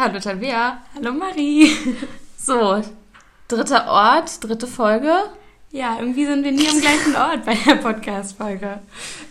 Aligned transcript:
Hallo 0.00 0.20
Tabea. 0.20 0.78
Hallo 0.94 1.12
Marie. 1.12 1.72
So, 2.36 2.80
dritter 3.48 3.90
Ort, 3.90 4.44
dritte 4.44 4.68
Folge. 4.68 5.12
Ja, 5.72 5.96
irgendwie 5.98 6.24
sind 6.24 6.44
wir 6.44 6.52
nie 6.52 6.68
am 6.68 6.80
gleichen 6.80 7.16
Ort 7.16 7.44
bei 7.44 7.54
der 7.54 7.74
Podcast-Folge. 7.74 8.78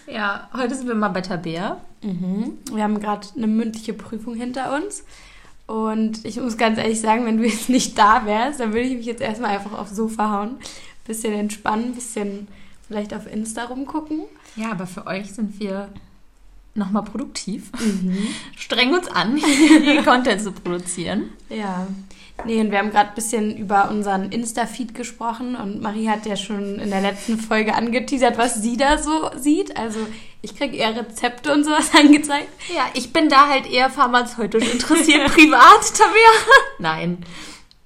Ja, 0.07 0.49
heute 0.53 0.75
sind 0.75 0.89
wir 0.89 0.93
mal 0.93 1.07
bei 1.07 1.21
Tabea. 1.21 1.79
Mhm. 2.03 2.57
Wir 2.73 2.83
haben 2.83 2.99
gerade 2.99 3.25
eine 3.37 3.47
mündliche 3.47 3.93
Prüfung 3.93 4.35
hinter 4.35 4.75
uns. 4.75 5.05
Und 5.67 6.25
ich 6.25 6.35
muss 6.35 6.57
ganz 6.57 6.77
ehrlich 6.77 6.99
sagen, 6.99 7.25
wenn 7.25 7.37
du 7.37 7.45
jetzt 7.45 7.69
nicht 7.69 7.97
da 7.97 8.25
wärst, 8.25 8.59
dann 8.59 8.73
würde 8.73 8.89
ich 8.89 8.97
mich 8.97 9.05
jetzt 9.05 9.21
erstmal 9.21 9.51
einfach 9.51 9.79
aufs 9.79 9.95
Sofa 9.95 10.31
hauen. 10.31 10.57
Bisschen 11.05 11.33
entspannen, 11.33 11.95
bisschen 11.95 12.49
vielleicht 12.85 13.13
auf 13.13 13.25
Insta 13.25 13.63
rumgucken. 13.63 14.23
Ja, 14.57 14.71
aber 14.71 14.85
für 14.85 15.07
euch 15.07 15.33
sind 15.33 15.61
wir 15.61 15.87
nochmal 16.77 17.03
produktiv. 17.03 17.71
Mhm. 17.79 18.17
Streng 18.55 18.93
uns 18.93 19.07
an, 19.07 19.35
die 19.37 20.03
Content 20.03 20.41
zu 20.41 20.51
produzieren. 20.51 21.31
Ja. 21.49 21.87
Nee, 22.45 22.61
und 22.61 22.69
wir 22.69 22.77
haben 22.77 22.91
gerade 22.91 23.09
ein 23.09 23.15
bisschen 23.15 23.57
über 23.57 23.89
unseren 23.89 24.31
Insta-Feed 24.31 24.93
gesprochen 24.93 25.55
und 25.55 25.81
Marie 25.81 26.07
hat 26.07 26.25
ja 26.27 26.35
schon 26.35 26.77
in 26.77 26.91
der 26.91 27.01
letzten 27.01 27.39
Folge 27.39 27.73
angeteasert, 27.73 28.37
was 28.37 28.61
sie 28.61 28.77
da 28.77 28.99
so 28.99 29.31
sieht. 29.35 29.75
Also 29.75 29.99
ich 30.41 30.55
kriege 30.55 30.77
eher 30.77 30.95
Rezepte 30.95 31.51
und 31.51 31.63
sowas 31.63 31.91
angezeigt. 31.99 32.49
Ja, 32.73 32.85
ich 32.93 33.11
bin 33.11 33.29
da 33.29 33.47
halt 33.49 33.69
eher 33.69 33.89
pharmazeutisch 33.89 34.71
interessiert, 34.71 35.25
privat, 35.33 35.93
Tabea. 35.95 36.31
Nein. 36.79 37.17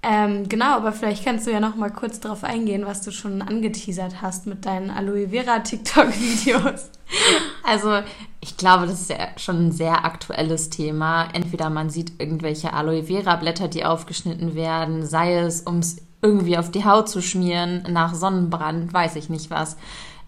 Ähm, 0.03 0.50
genau, 0.50 0.76
aber 0.78 0.94
vielleicht 0.94 1.23
kannst 1.23 1.45
du 1.45 1.52
ja 1.52 1.59
noch 1.59 1.76
mal 1.76 1.92
kurz 1.92 2.20
darauf 2.20 2.44
eingehen, 2.44 2.86
was 2.86 3.03
du 3.03 3.12
schon 3.12 3.42
angeteasert 3.42 4.22
hast 4.22 4.48
mit 4.48 4.66
deinen 4.66 4.89
Aloe 4.89 5.30
Vera 5.30 5.59
TikTok-Videos. 5.59 6.89
Also, 7.64 8.00
ich 8.42 8.58
glaube, 8.58 8.88
das 8.88 9.02
ist 9.02 9.10
ja 9.12 9.28
schon 9.38 9.68
ein 9.68 9.72
sehr 9.72 10.04
aktuelles 10.04 10.70
Thema. 10.72 11.28
Entweder 11.32 11.70
man 11.70 11.90
sieht 11.90 12.20
irgendwelche 12.20 12.74
Aloe 12.74 13.04
Vera 13.04 13.36
Blätter, 13.36 13.68
die 13.68 13.86
aufgeschnitten 13.86 14.56
werden, 14.56 15.06
sei 15.06 15.38
es, 15.38 15.62
um 15.62 15.78
es 15.78 15.98
irgendwie 16.22 16.58
auf 16.58 16.72
die 16.72 16.84
Haut 16.84 17.08
zu 17.08 17.22
schmieren, 17.22 17.84
nach 17.90 18.14
Sonnenbrand, 18.14 18.94
weiß 18.94 19.16
ich 19.16 19.30
nicht 19.30 19.52
was. 19.52 19.78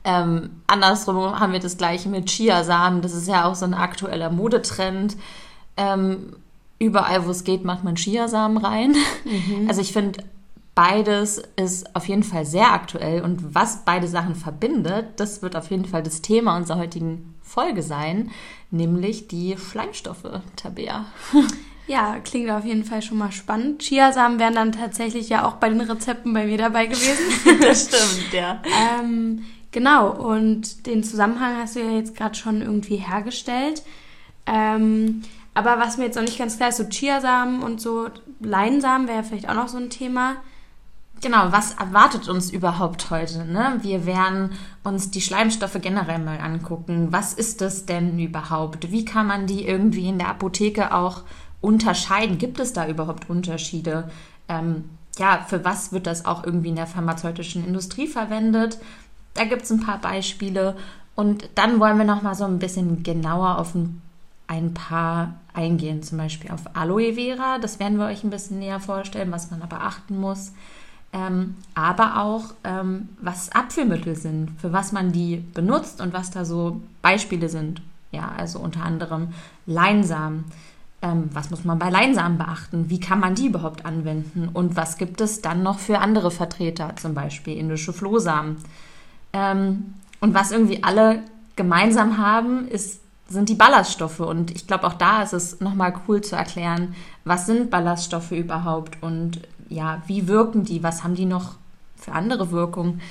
Ähm, 0.03 0.61
andersrum 0.67 1.39
haben 1.39 1.53
wir 1.53 1.59
das 1.59 1.77
gleiche 1.77 2.09
mit 2.09 2.29
Chiasamen. 2.29 3.01
Das 3.01 3.13
ist 3.13 3.27
ja 3.27 3.45
auch 3.45 3.55
so 3.55 3.65
ein 3.65 3.73
aktueller 3.73 4.29
Modetrend. 4.29 5.17
Ähm, 5.77 6.35
überall, 6.79 7.25
wo 7.25 7.31
es 7.31 7.43
geht, 7.43 7.63
macht 7.63 7.83
man 7.83 7.95
Chiasamen 7.95 8.57
rein. 8.57 8.95
Mhm. 9.23 9.67
Also 9.67 9.81
ich 9.81 9.93
finde, 9.93 10.23
beides 10.75 11.41
ist 11.55 11.95
auf 11.95 12.07
jeden 12.07 12.23
Fall 12.23 12.45
sehr 12.45 12.71
aktuell 12.71 13.21
und 13.21 13.53
was 13.53 13.85
beide 13.85 14.07
Sachen 14.07 14.35
verbindet, 14.35 15.19
das 15.19 15.41
wird 15.41 15.55
auf 15.55 15.69
jeden 15.69 15.85
Fall 15.85 16.03
das 16.03 16.21
Thema 16.21 16.57
unserer 16.57 16.79
heutigen 16.79 17.35
Folge 17.41 17.83
sein, 17.83 18.31
nämlich 18.71 19.27
die 19.27 19.55
Schleimstoffe, 19.57 20.41
Tabea. 20.55 21.05
Ja, 21.85 22.17
klingt 22.19 22.49
auf 22.49 22.63
jeden 22.63 22.85
Fall 22.85 23.01
schon 23.01 23.17
mal 23.17 23.33
spannend. 23.33 23.81
Chiasamen 23.81 24.39
wären 24.39 24.55
dann 24.55 24.71
tatsächlich 24.71 25.27
ja 25.27 25.45
auch 25.45 25.55
bei 25.55 25.67
den 25.67 25.81
Rezepten 25.81 26.33
bei 26.33 26.45
mir 26.45 26.57
dabei 26.57 26.85
gewesen. 26.85 27.25
das 27.61 27.87
stimmt, 27.87 28.31
ja. 28.31 28.61
ähm, 29.01 29.43
genau, 29.71 30.11
und 30.11 30.85
den 30.85 31.03
Zusammenhang 31.03 31.57
hast 31.57 31.75
du 31.75 31.81
ja 31.81 31.91
jetzt 31.91 32.15
gerade 32.15 32.35
schon 32.35 32.61
irgendwie 32.61 32.95
hergestellt. 32.95 33.83
Ähm, 34.45 35.23
aber 35.53 35.77
was 35.77 35.97
mir 35.97 36.05
jetzt 36.05 36.15
noch 36.15 36.23
nicht 36.23 36.39
ganz 36.39 36.55
klar 36.55 36.69
ist, 36.69 36.77
so 36.77 36.85
Chiasamen 36.85 37.61
und 37.61 37.81
so 37.81 38.07
Leinsamen 38.39 39.07
wäre 39.07 39.17
ja 39.17 39.23
vielleicht 39.23 39.49
auch 39.49 39.55
noch 39.55 39.67
so 39.67 39.77
ein 39.77 39.89
Thema. 39.89 40.37
Genau, 41.23 41.53
was 41.53 41.75
erwartet 41.75 42.27
uns 42.27 42.51
überhaupt 42.51 43.09
heute? 43.09 43.45
Ne? 43.45 43.77
Wir 43.81 44.05
werden 44.05 44.51
uns 44.83 45.09
die 45.09 45.21
Schleimstoffe 45.21 45.77
generell 45.79 46.19
mal 46.19 46.37
angucken. 46.37 47.07
Was 47.11 47.33
ist 47.33 47.61
das 47.61 47.85
denn 47.85 48.19
überhaupt? 48.19 48.91
Wie 48.91 49.05
kann 49.05 49.27
man 49.27 49.47
die 49.47 49.65
irgendwie 49.65 50.09
in 50.09 50.19
der 50.19 50.27
Apotheke 50.27 50.93
auch 50.93 51.21
unterscheiden? 51.61 52.39
Gibt 52.39 52.59
es 52.59 52.73
da 52.73 52.89
überhaupt 52.89 53.29
Unterschiede? 53.29 54.11
Ähm, 54.49 54.89
ja, 55.17 55.45
für 55.47 55.63
was 55.63 55.93
wird 55.93 56.07
das 56.07 56.25
auch 56.25 56.43
irgendwie 56.43 56.69
in 56.69 56.75
der 56.75 56.87
pharmazeutischen 56.87 57.65
Industrie 57.65 58.07
verwendet? 58.07 58.77
Da 59.33 59.45
gibt 59.45 59.61
es 59.61 59.71
ein 59.71 59.79
paar 59.79 59.99
Beispiele. 59.99 60.75
Und 61.15 61.47
dann 61.55 61.79
wollen 61.79 61.97
wir 61.97 62.05
noch 62.05 62.21
mal 62.21 62.35
so 62.35 62.43
ein 62.43 62.59
bisschen 62.59 63.01
genauer 63.01 63.59
auf 63.59 63.73
ein 63.75 64.01
ein 64.45 64.73
paar 64.73 65.35
eingehen, 65.53 66.03
zum 66.03 66.17
Beispiel 66.17 66.51
auf 66.51 66.75
Aloe 66.75 67.13
Vera. 67.13 67.59
Das 67.59 67.79
werden 67.79 67.97
wir 67.97 68.07
euch 68.07 68.25
ein 68.25 68.29
bisschen 68.29 68.59
näher 68.59 68.81
vorstellen, 68.81 69.31
was 69.31 69.51
man 69.51 69.61
aber 69.61 69.81
achten 69.81 70.17
muss. 70.19 70.51
Ähm, 71.13 71.55
aber 71.75 72.19
auch, 72.21 72.55
ähm, 72.63 73.09
was 73.21 73.51
Abführmittel 73.51 74.15
sind, 74.15 74.59
für 74.59 74.73
was 74.73 74.91
man 74.91 75.11
die 75.11 75.37
benutzt 75.37 76.01
und 76.01 76.11
was 76.11 76.31
da 76.31 76.43
so 76.43 76.81
Beispiele 77.03 77.49
sind. 77.49 77.81
Ja, 78.11 78.31
also 78.35 78.59
unter 78.59 78.83
anderem 78.83 79.29
Leinsamen. 79.67 80.45
Ähm, 81.03 81.29
was 81.31 81.51
muss 81.51 81.65
man 81.65 81.77
bei 81.77 81.91
Leinsamen 81.91 82.39
beachten? 82.39 82.89
Wie 82.89 82.99
kann 82.99 83.19
man 83.19 83.35
die 83.35 83.47
überhaupt 83.47 83.85
anwenden? 83.85 84.49
Und 84.51 84.75
was 84.75 84.97
gibt 84.97 85.21
es 85.21 85.41
dann 85.41 85.61
noch 85.61 85.77
für 85.77 85.99
andere 85.99 86.31
Vertreter, 86.31 86.95
zum 86.95 87.13
Beispiel 87.13 87.57
indische 87.57 87.93
Flohsamen? 87.93 88.57
Ähm, 89.33 89.93
und 90.19 90.33
was 90.33 90.51
irgendwie 90.51 90.83
alle 90.83 91.21
gemeinsam 91.55 92.17
haben, 92.17 92.67
ist 92.67 93.03
sind 93.29 93.49
die 93.49 93.55
Ballaststoffe. 93.55 94.19
Und 94.19 94.51
ich 94.51 94.67
glaube, 94.67 94.87
auch 94.87 94.93
da 94.93 95.23
ist 95.23 95.33
es 95.33 95.59
nochmal 95.59 95.93
cool 96.07 96.21
zu 96.21 96.35
erklären, 96.35 96.95
was 97.25 97.45
sind 97.45 97.69
Ballaststoffe 97.69 98.31
überhaupt 98.31 99.01
und 99.01 99.41
ja, 99.69 100.01
wie 100.07 100.27
wirken 100.27 100.63
die, 100.63 100.83
was 100.83 101.03
haben 101.03 101.15
die 101.15 101.25
noch 101.25 101.55
für 101.95 102.11
andere 102.11 102.51
Wirkungen, 102.51 103.01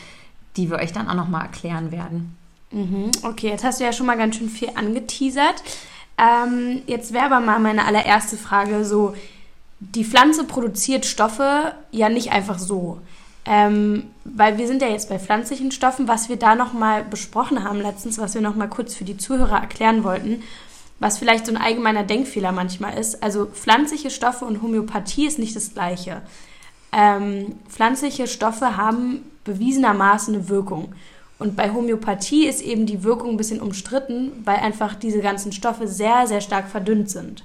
die 0.57 0.71
wir 0.71 0.79
euch 0.79 0.93
dann 0.93 1.09
auch 1.09 1.15
nochmal 1.15 1.43
erklären 1.43 1.91
werden. 1.91 2.37
Mhm, 2.71 3.11
okay, 3.23 3.49
jetzt 3.49 3.65
hast 3.65 3.81
du 3.81 3.85
ja 3.85 3.93
schon 3.93 4.07
mal 4.07 4.17
ganz 4.17 4.37
schön 4.37 4.49
viel 4.49 4.71
angeteasert. 4.75 5.63
Ähm, 6.19 6.83
jetzt 6.87 7.13
wäre 7.13 7.27
aber 7.27 7.41
mal 7.41 7.59
meine 7.59 7.85
allererste 7.85 8.37
Frage 8.37 8.85
so, 8.85 9.15
die 9.81 10.05
Pflanze 10.05 10.45
produziert 10.45 11.07
Stoffe 11.07 11.75
ja 11.91 12.09
nicht 12.09 12.33
einfach 12.33 12.59
so. 12.59 13.01
Ähm, 13.45 14.05
weil 14.25 14.57
wir 14.57 14.69
sind 14.69 14.83
ja 14.83 14.89
jetzt 14.89 15.09
bei 15.09 15.19
pflanzlichen 15.19 15.73
Stoffen, 15.73 16.07
was 16.07 16.29
wir 16.29 16.37
da 16.37 16.55
nochmal 16.55 17.03
besprochen 17.03 17.65
haben 17.65 17.81
letztens, 17.81 18.19
was 18.19 18.35
wir 18.35 18.41
nochmal 18.41 18.69
kurz 18.69 18.95
für 18.95 19.05
die 19.05 19.17
Zuhörer 19.17 19.61
erklären 19.61 20.05
wollten, 20.05 20.45
was 21.03 21.19
vielleicht 21.19 21.47
so 21.47 21.53
ein 21.53 21.61
allgemeiner 21.61 22.05
Denkfehler 22.05 22.53
manchmal 22.53 22.97
ist. 22.97 23.23
Also 23.25 23.47
pflanzliche 23.47 24.09
Stoffe 24.09 24.45
und 24.45 24.63
Homöopathie 24.63 25.27
ist 25.27 25.39
nicht 25.39 25.57
das 25.57 25.75
gleiche. 25.75 26.23
Ähm, 26.93 27.57
pflanzliche 27.69 28.29
Stoffe 28.29 28.77
haben 28.77 29.25
bewiesenermaßen 29.43 30.33
eine 30.33 30.49
Wirkung. 30.49 30.95
Und 31.41 31.57
bei 31.57 31.73
Homöopathie 31.73 32.47
ist 32.47 32.63
eben 32.63 32.87
die 32.87 33.03
Wirkung 33.03 33.31
ein 33.31 33.37
bisschen 33.37 33.61
umstritten, 33.61 34.31
weil 34.45 34.59
einfach 34.59 34.95
diese 34.95 35.21
ganzen 35.21 35.51
Stoffe 35.51 35.89
sehr, 35.89 36.29
sehr 36.29 36.41
stark 36.41 36.69
verdünnt 36.69 37.11
sind. 37.11 37.45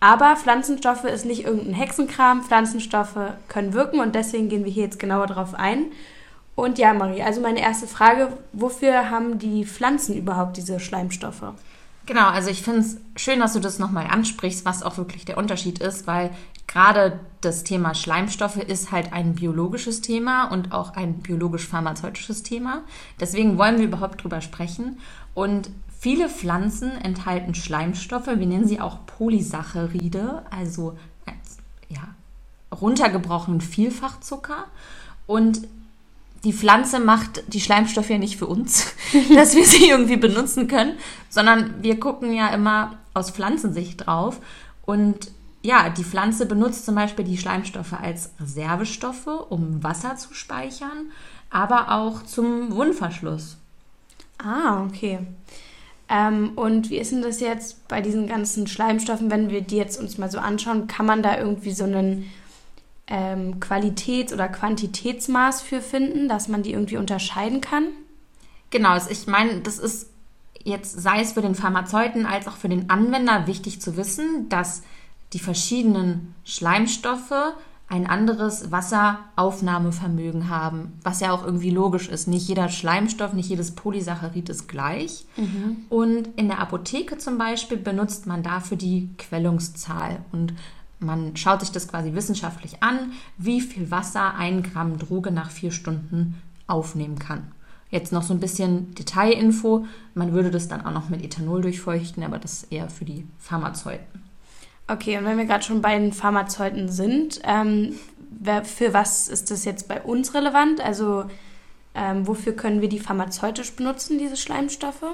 Aber 0.00 0.34
Pflanzenstoffe 0.34 1.04
ist 1.04 1.24
nicht 1.24 1.44
irgendein 1.44 1.74
Hexenkram. 1.74 2.42
Pflanzenstoffe 2.42 3.34
können 3.46 3.74
wirken 3.74 4.00
und 4.00 4.16
deswegen 4.16 4.48
gehen 4.48 4.64
wir 4.64 4.72
hier 4.72 4.84
jetzt 4.84 4.98
genauer 4.98 5.28
drauf 5.28 5.54
ein. 5.54 5.86
Und 6.56 6.78
ja, 6.78 6.92
Marie, 6.94 7.22
also 7.22 7.40
meine 7.40 7.60
erste 7.60 7.86
Frage, 7.86 8.32
wofür 8.52 9.08
haben 9.10 9.38
die 9.38 9.64
Pflanzen 9.64 10.16
überhaupt 10.16 10.56
diese 10.56 10.80
Schleimstoffe? 10.80 11.44
Genau, 12.08 12.28
also 12.28 12.48
ich 12.48 12.62
finde 12.62 12.80
es 12.80 12.96
schön, 13.16 13.38
dass 13.38 13.52
du 13.52 13.60
das 13.60 13.78
nochmal 13.78 14.06
ansprichst, 14.06 14.64
was 14.64 14.82
auch 14.82 14.96
wirklich 14.96 15.26
der 15.26 15.36
Unterschied 15.36 15.78
ist, 15.78 16.06
weil 16.06 16.30
gerade 16.66 17.20
das 17.42 17.64
Thema 17.64 17.94
Schleimstoffe 17.94 18.56
ist 18.56 18.90
halt 18.90 19.12
ein 19.12 19.34
biologisches 19.34 20.00
Thema 20.00 20.50
und 20.50 20.72
auch 20.72 20.94
ein 20.96 21.18
biologisch-pharmazeutisches 21.18 22.42
Thema. 22.42 22.80
Deswegen 23.20 23.58
wollen 23.58 23.76
wir 23.76 23.84
überhaupt 23.84 24.24
drüber 24.24 24.40
sprechen. 24.40 24.98
Und 25.34 25.70
Viele 26.00 26.28
Pflanzen 26.28 26.92
enthalten 26.92 27.56
Schleimstoffe, 27.56 28.28
wir 28.28 28.46
nennen 28.46 28.68
sie 28.68 28.80
auch 28.80 29.04
Polysaccharide, 29.04 30.44
also 30.48 30.96
ja, 31.88 32.14
runtergebrochenen 32.72 33.60
Vielfachzucker. 33.60 34.66
Und 35.26 35.66
die 36.44 36.52
Pflanze 36.52 37.00
macht 37.00 37.52
die 37.52 37.60
Schleimstoffe 37.60 38.10
ja 38.10 38.18
nicht 38.18 38.38
für 38.38 38.46
uns, 38.46 38.94
dass 39.34 39.56
wir 39.56 39.64
sie 39.64 39.88
irgendwie 39.88 40.16
benutzen 40.16 40.68
können, 40.68 40.94
sondern 41.28 41.82
wir 41.82 41.98
gucken 41.98 42.32
ja 42.32 42.48
immer 42.48 42.98
aus 43.14 43.30
Pflanzensicht 43.30 44.06
drauf. 44.06 44.40
Und 44.84 45.30
ja, 45.62 45.90
die 45.90 46.04
Pflanze 46.04 46.46
benutzt 46.46 46.86
zum 46.86 46.94
Beispiel 46.94 47.24
die 47.24 47.38
Schleimstoffe 47.38 47.92
als 47.92 48.30
Reservestoffe, 48.40 49.46
um 49.48 49.82
Wasser 49.82 50.16
zu 50.16 50.32
speichern, 50.32 51.10
aber 51.50 51.92
auch 51.92 52.22
zum 52.22 52.74
Wundverschluss. 52.74 53.56
Ah, 54.38 54.84
okay. 54.84 55.18
Ähm, 56.08 56.52
und 56.54 56.90
wie 56.90 56.98
ist 56.98 57.12
denn 57.12 57.22
das 57.22 57.40
jetzt 57.40 57.86
bei 57.88 58.00
diesen 58.00 58.28
ganzen 58.28 58.66
Schleimstoffen, 58.66 59.30
wenn 59.30 59.50
wir 59.50 59.60
die 59.60 59.76
jetzt 59.76 60.00
uns 60.00 60.16
mal 60.16 60.30
so 60.30 60.38
anschauen, 60.38 60.86
kann 60.86 61.04
man 61.04 61.22
da 61.22 61.36
irgendwie 61.36 61.72
so 61.72 61.84
einen 61.84 62.30
ähm, 63.08 63.58
Qualitäts- 63.60 64.32
oder 64.32 64.48
Quantitätsmaß 64.48 65.62
für 65.62 65.80
finden, 65.80 66.28
dass 66.28 66.48
man 66.48 66.62
die 66.62 66.72
irgendwie 66.72 66.98
unterscheiden 66.98 67.60
kann? 67.60 67.86
Genau, 68.70 68.90
also 68.90 69.10
ich 69.10 69.26
meine, 69.26 69.60
das 69.60 69.78
ist 69.78 70.10
jetzt, 70.62 71.00
sei 71.00 71.20
es 71.20 71.32
für 71.32 71.42
den 71.42 71.54
Pharmazeuten 71.54 72.26
als 72.26 72.46
auch 72.46 72.56
für 72.56 72.68
den 72.68 72.90
Anwender 72.90 73.46
wichtig 73.46 73.80
zu 73.80 73.96
wissen, 73.96 74.48
dass 74.48 74.82
die 75.32 75.38
verschiedenen 75.38 76.34
Schleimstoffe 76.44 77.54
ein 77.90 78.06
anderes 78.06 78.70
Wasseraufnahmevermögen 78.70 80.50
haben, 80.50 80.92
was 81.02 81.20
ja 81.20 81.32
auch 81.32 81.42
irgendwie 81.42 81.70
logisch 81.70 82.08
ist. 82.08 82.28
Nicht 82.28 82.46
jeder 82.46 82.68
Schleimstoff, 82.68 83.32
nicht 83.32 83.48
jedes 83.48 83.74
Polysaccharid 83.74 84.50
ist 84.50 84.68
gleich. 84.68 85.24
Mhm. 85.38 85.78
Und 85.88 86.28
in 86.36 86.48
der 86.48 86.58
Apotheke 86.58 87.16
zum 87.16 87.38
Beispiel 87.38 87.78
benutzt 87.78 88.26
man 88.26 88.42
dafür 88.42 88.76
die 88.76 89.08
Quellungszahl. 89.16 90.18
Und 90.32 90.52
man 91.00 91.36
schaut 91.36 91.60
sich 91.60 91.70
das 91.70 91.88
quasi 91.88 92.14
wissenschaftlich 92.14 92.82
an, 92.82 93.12
wie 93.36 93.60
viel 93.60 93.90
Wasser 93.90 94.34
ein 94.34 94.62
Gramm 94.62 94.98
Droge 94.98 95.30
nach 95.30 95.50
vier 95.50 95.70
Stunden 95.70 96.40
aufnehmen 96.66 97.18
kann. 97.18 97.52
Jetzt 97.90 98.12
noch 98.12 98.22
so 98.22 98.34
ein 98.34 98.40
bisschen 98.40 98.94
Detailinfo. 98.94 99.86
Man 100.14 100.32
würde 100.32 100.50
das 100.50 100.68
dann 100.68 100.84
auch 100.84 100.92
noch 100.92 101.08
mit 101.08 101.24
Ethanol 101.24 101.62
durchfeuchten, 101.62 102.22
aber 102.22 102.38
das 102.38 102.64
ist 102.64 102.72
eher 102.72 102.90
für 102.90 103.04
die 103.04 103.26
Pharmazeuten. 103.38 104.22
Okay, 104.86 105.16
und 105.18 105.24
wenn 105.24 105.38
wir 105.38 105.46
gerade 105.46 105.64
schon 105.64 105.82
bei 105.82 105.98
den 105.98 106.12
Pharmazeuten 106.12 106.88
sind, 106.88 107.40
ähm, 107.44 107.94
für 108.64 108.92
was 108.92 109.28
ist 109.28 109.50
das 109.50 109.64
jetzt 109.64 109.88
bei 109.88 110.02
uns 110.02 110.34
relevant? 110.34 110.80
Also 110.80 111.24
ähm, 111.94 112.26
wofür 112.26 112.52
können 112.54 112.80
wir 112.80 112.88
die 112.88 113.00
pharmazeutisch 113.00 113.72
benutzen, 113.72 114.18
diese 114.18 114.36
Schleimstoffe? 114.36 115.04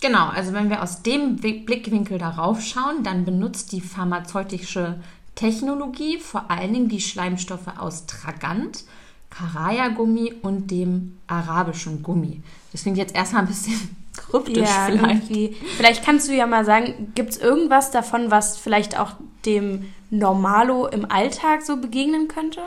Genau, 0.00 0.28
also 0.28 0.52
wenn 0.52 0.68
wir 0.68 0.82
aus 0.82 1.02
dem 1.02 1.36
Blickwinkel 1.36 2.18
darauf 2.18 2.60
schauen, 2.60 3.02
dann 3.02 3.24
benutzt 3.24 3.72
die 3.72 3.80
pharmazeutische 3.80 5.00
Technologie 5.34 6.18
vor 6.18 6.50
allen 6.50 6.72
Dingen 6.72 6.88
die 6.88 7.00
Schleimstoffe 7.00 7.78
aus 7.78 8.06
Tragant, 8.06 8.84
Karaya-Gummi 9.30 10.34
und 10.42 10.70
dem 10.70 11.18
arabischen 11.26 12.02
Gummi. 12.02 12.42
Das 12.72 12.82
klingt 12.82 12.98
jetzt 12.98 13.14
erstmal 13.14 13.42
ein 13.42 13.48
bisschen 13.48 13.96
kryptisch 14.16 14.68
ja, 14.68 14.86
vielleicht. 14.86 15.30
Irgendwie. 15.30 15.56
Vielleicht 15.76 16.04
kannst 16.04 16.28
du 16.28 16.34
ja 16.34 16.46
mal 16.46 16.64
sagen, 16.64 17.12
gibt 17.14 17.30
es 17.30 17.38
irgendwas 17.38 17.90
davon, 17.90 18.30
was 18.30 18.56
vielleicht 18.56 18.98
auch 18.98 19.12
dem 19.44 19.92
Normalo 20.10 20.86
im 20.86 21.10
Alltag 21.10 21.62
so 21.62 21.76
begegnen 21.76 22.28
könnte? 22.28 22.60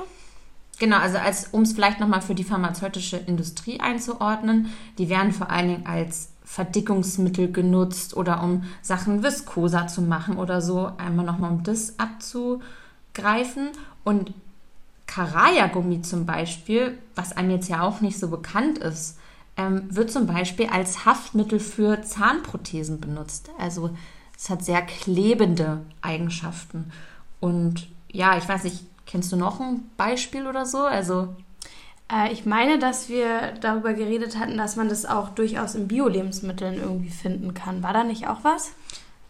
Genau, 0.80 0.98
also 0.98 1.18
als 1.18 1.48
um 1.52 1.64
es 1.64 1.74
vielleicht 1.74 2.00
nochmal 2.00 2.22
für 2.22 2.36
die 2.36 2.44
pharmazeutische 2.44 3.18
Industrie 3.18 3.80
einzuordnen, 3.80 4.72
die 4.98 5.10
werden 5.10 5.32
vor 5.32 5.50
allen 5.50 5.68
Dingen 5.68 5.86
als 5.86 6.30
Verdickungsmittel 6.50 7.52
genutzt 7.52 8.18
oder 8.18 8.42
um 8.42 8.64
Sachen 8.82 9.22
viskoser 9.22 9.86
zu 9.86 10.02
machen 10.02 10.38
oder 10.38 10.64
so, 10.64 10.92
einmal 10.98 11.24
nochmal 11.24 11.52
um 11.52 11.62
das 11.62 12.00
abzugreifen. 12.00 13.70
Und 14.04 14.34
Karaya-Gummi 15.06 16.02
zum 16.02 16.26
Beispiel, 16.26 16.98
was 17.14 17.38
einem 17.38 17.52
jetzt 17.52 17.70
ja 17.70 17.84
auch 17.84 18.02
nicht 18.02 18.18
so 18.18 18.30
bekannt 18.30 18.80
ist, 18.80 19.20
ähm, 19.58 19.96
wird 19.96 20.12
zum 20.12 20.26
Beispiel 20.26 20.66
als 20.66 21.06
Haftmittel 21.06 21.60
für 21.60 22.02
Zahnprothesen 22.02 23.00
benutzt. 23.00 23.52
Also 23.60 23.92
es 24.36 24.50
hat 24.50 24.66
sehr 24.66 24.82
klebende 24.82 25.82
Eigenschaften. 26.02 26.92
Und 27.40 27.90
ja, 28.12 28.40
ich 28.40 28.50
weiß 28.50 28.64
nicht, 28.64 28.86
kennst 29.06 29.32
du 29.32 29.36
noch 29.36 29.60
ein 29.60 29.88
Beispiel 29.98 30.48
oder 30.48 30.66
so? 30.66 30.80
Also 30.80 31.36
äh, 32.12 32.32
ich 32.32 32.46
meine, 32.46 32.80
dass 32.80 33.10
wir 33.10 33.54
darüber 33.62 33.94
geredet 33.94 34.38
hatten, 34.38 34.58
dass 34.58 34.76
man 34.76 34.90
das 34.90 35.06
auch 35.06 35.30
durchaus 35.30 35.76
in 35.76 35.88
Bio-Lebensmitteln 35.88 36.76
irgendwie 36.76 37.10
finden 37.10 37.54
kann. 37.54 37.84
War 37.84 37.94
da 37.94 38.04
nicht 38.04 38.28
auch 38.28 38.44
was? 38.44 38.72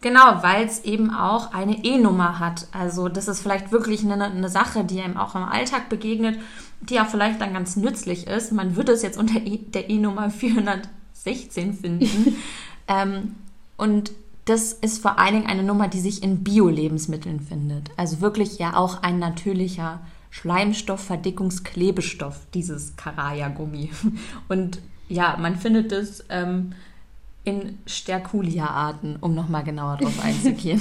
Genau, 0.01 0.41
weil 0.41 0.65
es 0.65 0.85
eben 0.85 1.13
auch 1.13 1.53
eine 1.53 1.83
E-Nummer 1.83 2.39
hat. 2.39 2.67
Also 2.71 3.09
das 3.09 3.27
ist 3.27 3.41
vielleicht 3.41 3.73
wirklich 3.73 4.03
eine, 4.03 4.23
eine, 4.23 4.47
Sache, 4.47 4.85
die 4.85 5.01
einem 5.01 5.17
auch 5.17 5.35
im 5.35 5.43
Alltag 5.43 5.89
begegnet, 5.89 6.39
die 6.79 7.01
auch 7.01 7.07
vielleicht 7.07 7.41
dann 7.41 7.53
ganz 7.53 7.75
nützlich 7.75 8.25
ist. 8.27 8.53
Man 8.53 8.77
würde 8.77 8.93
es 8.93 9.01
jetzt 9.01 9.17
unter 9.17 9.41
e 9.41 9.57
der 9.57 9.89
E-Nummer 9.89 10.29
416 10.29 11.73
finden. 11.73 12.37
ähm, 12.87 13.35
und 13.75 14.13
das 14.45 14.71
ist 14.71 15.01
vor 15.01 15.19
allen 15.19 15.33
Dingen 15.33 15.47
eine 15.47 15.63
Nummer, 15.63 15.89
die 15.89 15.99
sich 15.99 16.23
in 16.23 16.45
Bio-Lebensmitteln 16.45 17.41
findet. 17.41 17.91
Also 17.97 18.21
wirklich 18.21 18.57
ja 18.57 18.77
auch 18.77 19.03
ein 19.03 19.19
natürlicher 19.19 19.99
Schleimstoff, 20.29 21.03
Verdickungsklebstoff, 21.03 22.37
dieses 22.53 22.95
Karaya-Gummi. 22.95 23.89
Und 24.47 24.79
ja, 25.07 25.37
man 25.39 25.55
findet 25.55 25.91
es 25.91 26.23
ähm, 26.29 26.73
in 27.43 27.79
Sterculia-Arten, 27.87 29.17
um 29.21 29.33
nochmal 29.33 29.63
genauer 29.63 29.97
drauf 29.97 30.13
einzugehen. 30.23 30.79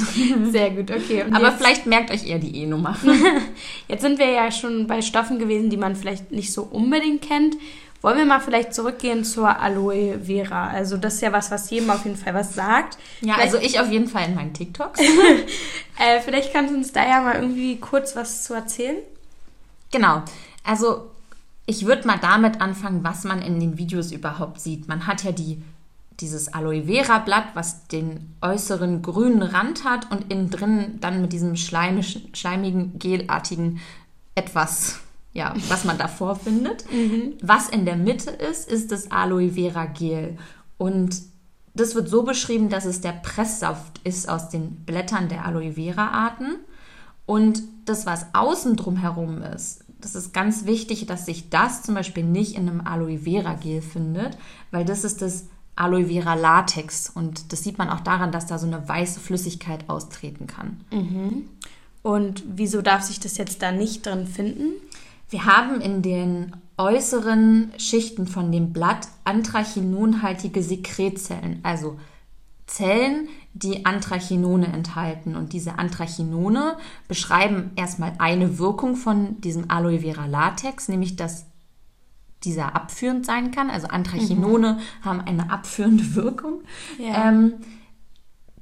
Sehr 0.50 0.70
gut, 0.70 0.90
okay. 0.90 1.24
Und 1.24 1.34
Aber 1.34 1.52
vielleicht 1.52 1.86
merkt 1.86 2.10
euch 2.10 2.26
eher 2.26 2.38
die 2.38 2.56
E-Nummer. 2.62 2.96
jetzt 3.88 4.02
sind 4.02 4.18
wir 4.18 4.30
ja 4.30 4.50
schon 4.50 4.86
bei 4.86 5.00
Stoffen 5.00 5.38
gewesen, 5.38 5.70
die 5.70 5.76
man 5.76 5.96
vielleicht 5.96 6.30
nicht 6.30 6.52
so 6.52 6.62
unbedingt 6.62 7.22
kennt. 7.22 7.56
Wollen 8.00 8.18
wir 8.18 8.26
mal 8.26 8.40
vielleicht 8.40 8.74
zurückgehen 8.74 9.24
zur 9.24 9.58
Aloe 9.58 10.20
Vera? 10.24 10.68
Also 10.68 10.96
das 10.96 11.14
ist 11.14 11.22
ja 11.22 11.32
was, 11.32 11.50
was 11.50 11.68
jedem 11.70 11.90
auf 11.90 12.04
jeden 12.04 12.16
Fall 12.16 12.32
was 12.32 12.54
sagt. 12.54 12.96
Ja, 13.22 13.34
vielleicht, 13.34 13.54
also 13.54 13.66
ich 13.66 13.80
auf 13.80 13.90
jeden 13.90 14.06
Fall 14.06 14.28
in 14.28 14.36
meinen 14.36 14.52
TikToks. 14.52 15.00
äh, 15.98 16.20
vielleicht 16.24 16.52
kannst 16.52 16.72
du 16.72 16.76
uns 16.76 16.92
da 16.92 17.04
ja 17.04 17.20
mal 17.22 17.34
irgendwie 17.34 17.76
kurz 17.76 18.14
was 18.14 18.44
zu 18.44 18.54
erzählen. 18.54 18.98
Genau. 19.90 20.23
Also 20.64 21.11
ich 21.67 21.87
würde 21.87 22.06
mal 22.06 22.19
damit 22.19 22.61
anfangen, 22.61 23.05
was 23.05 23.25
man 23.25 23.43
in 23.43 23.61
den 23.61 23.79
Videos 23.79 24.12
überhaupt 24.12 24.61
sieht. 24.61 24.88
Man 24.88 25.06
hat 25.06 25.25
ja 25.25 25.32
die 25.32 25.62
dieses 26.20 26.52
Aloe 26.52 26.85
Vera 26.85 27.19
Blatt, 27.19 27.55
was 27.55 27.87
den 27.87 28.35
äußeren 28.40 29.02
grünen 29.02 29.43
Rand 29.43 29.85
hat 29.85 30.11
und 30.11 30.32
innen 30.32 30.50
drin 30.50 30.99
dann 31.00 31.20
mit 31.20 31.32
diesem 31.32 31.55
schleimigen, 31.56 32.99
gelartigen 32.99 33.81
etwas, 34.35 35.00
ja, 35.32 35.55
was 35.69 35.85
man 35.85 35.99
davor 35.99 36.37
findet. 36.37 36.90
Mhm. 36.93 37.35
Was 37.40 37.69
in 37.69 37.85
der 37.85 37.96
Mitte 37.96 38.31
ist, 38.31 38.69
ist 38.69 38.90
das 38.90 39.11
Aloe 39.11 39.52
Vera 39.52 39.87
Gel. 39.87 40.37
Und 40.76 41.20
das 41.75 41.94
wird 41.94 42.08
so 42.08 42.23
beschrieben, 42.25 42.69
dass 42.69 42.85
es 42.85 43.00
der 43.00 43.12
Presssaft 43.12 44.00
ist 44.02 44.29
aus 44.29 44.49
den 44.49 44.85
Blättern 44.85 45.29
der 45.29 45.44
Aloe 45.44 45.75
Vera 45.75 46.08
Arten. 46.08 46.56
Und 47.28 47.62
das, 47.84 48.06
was 48.06 48.25
außen 48.32 48.76
drum 48.76 48.96
herum 48.96 49.42
ist, 49.42 49.84
das 50.00 50.14
ist 50.14 50.32
ganz 50.32 50.64
wichtig, 50.64 51.04
dass 51.04 51.26
sich 51.26 51.50
das 51.50 51.82
zum 51.82 51.94
Beispiel 51.94 52.25
nicht 52.25 52.56
in 52.56 52.66
einem 52.66 52.80
Aloe 52.80 53.19
Vera 53.19 53.52
Gel 53.52 53.82
findet, 53.82 54.38
weil 54.70 54.86
das 54.86 55.04
ist 55.04 55.20
das 55.20 55.44
Aloe 55.76 56.06
Vera 56.06 56.32
Latex. 56.32 57.10
Und 57.10 57.52
das 57.52 57.62
sieht 57.62 57.76
man 57.76 57.90
auch 57.90 58.00
daran, 58.00 58.32
dass 58.32 58.46
da 58.46 58.56
so 58.56 58.66
eine 58.66 58.88
weiße 58.88 59.20
Flüssigkeit 59.20 59.90
austreten 59.90 60.46
kann. 60.46 60.80
Mhm. 60.90 61.50
Und 62.00 62.44
wieso 62.48 62.80
darf 62.80 63.02
sich 63.02 63.20
das 63.20 63.36
jetzt 63.36 63.60
da 63.60 63.72
nicht 63.72 64.06
drin 64.06 64.26
finden? 64.26 64.72
Wir 65.28 65.44
haben 65.44 65.82
in 65.82 66.00
den 66.00 66.56
äußeren 66.78 67.72
Schichten 67.76 68.26
von 68.26 68.50
dem 68.50 68.72
Blatt 68.72 69.06
anthracinonhaltige 69.25 70.62
Sekretzellen, 70.62 71.60
also 71.62 71.98
Zellen, 72.66 73.28
die 73.62 73.84
Anthracinone 73.84 74.66
enthalten. 74.66 75.37
Und 75.37 75.52
diese 75.52 75.78
Anthracinone 75.78 76.76
beschreiben 77.08 77.72
erstmal 77.76 78.12
eine 78.19 78.58
Wirkung 78.58 78.96
von 78.96 79.40
diesem 79.40 79.70
Aloe 79.70 80.00
Vera 80.00 80.26
Latex, 80.26 80.88
nämlich 80.88 81.16
dass 81.16 81.46
dieser 82.44 82.76
abführend 82.76 83.26
sein 83.26 83.50
kann. 83.50 83.69
Also 83.70 83.88
Anthracinone 83.88 84.75
mhm. 84.75 85.05
haben 85.05 85.20
eine 85.20 85.50
abführende 85.50 86.14
Wirkung. 86.14 86.62
Ja. 86.99 87.28
Ähm, 87.28 87.55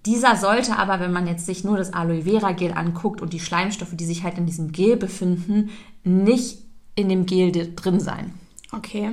dieser 0.07 0.37
sollte 0.37 0.79
aber, 0.79 1.01
wenn 1.01 1.13
man 1.13 1.27
jetzt 1.27 1.47
sich 1.47 1.65
nur 1.65 1.77
das 1.77 1.93
Aloe 1.93 2.23
Vera 2.23 2.53
Gel 2.53 2.73
anguckt 2.73 3.21
und 3.21 3.33
die 3.33 3.41
Schleimstoffe, 3.41 3.95
die 3.95 4.05
sich 4.07 4.23
halt 4.23 4.39
in 4.39 4.47
diesem 4.47 4.73
Gel 4.73 4.97
befinden, 4.97 5.71
nicht 6.05 6.59
in 6.95 7.09
dem 7.09 7.27
Gel 7.27 7.75
drin 7.75 8.01
sein. 8.01 8.33
Okay. 8.73 9.13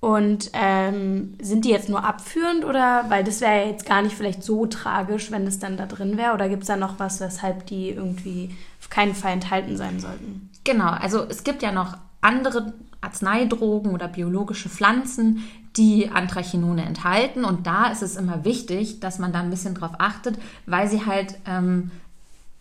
Und 0.00 0.50
ähm, 0.52 1.34
sind 1.40 1.64
die 1.64 1.70
jetzt 1.70 1.88
nur 1.88 2.04
abführend 2.04 2.64
oder, 2.64 3.06
weil 3.08 3.24
das 3.24 3.40
wäre 3.40 3.62
ja 3.62 3.70
jetzt 3.70 3.86
gar 3.86 4.02
nicht 4.02 4.14
vielleicht 4.14 4.42
so 4.42 4.66
tragisch, 4.66 5.30
wenn 5.30 5.46
es 5.46 5.58
dann 5.58 5.76
da 5.76 5.86
drin 5.86 6.16
wäre, 6.16 6.34
oder 6.34 6.48
gibt 6.48 6.62
es 6.62 6.68
da 6.68 6.76
noch 6.76 6.98
was, 6.98 7.20
weshalb 7.20 7.66
die 7.66 7.90
irgendwie 7.90 8.54
auf 8.78 8.90
keinen 8.90 9.14
Fall 9.14 9.32
enthalten 9.32 9.76
sein 9.76 9.98
sollten? 9.98 10.50
Genau, 10.64 10.90
also 10.90 11.24
es 11.28 11.44
gibt 11.44 11.62
ja 11.62 11.72
noch 11.72 11.96
andere 12.20 12.74
Arzneidrogen 13.00 13.92
oder 13.92 14.08
biologische 14.08 14.68
Pflanzen, 14.68 15.44
die 15.76 16.10
Anthrachinone 16.10 16.84
enthalten. 16.84 17.44
Und 17.44 17.66
da 17.66 17.86
ist 17.86 18.02
es 18.02 18.16
immer 18.16 18.44
wichtig, 18.44 19.00
dass 19.00 19.18
man 19.18 19.32
da 19.32 19.40
ein 19.40 19.50
bisschen 19.50 19.74
drauf 19.74 19.92
achtet, 19.98 20.38
weil 20.66 20.88
sie 20.88 21.06
halt, 21.06 21.38
ähm, 21.46 21.90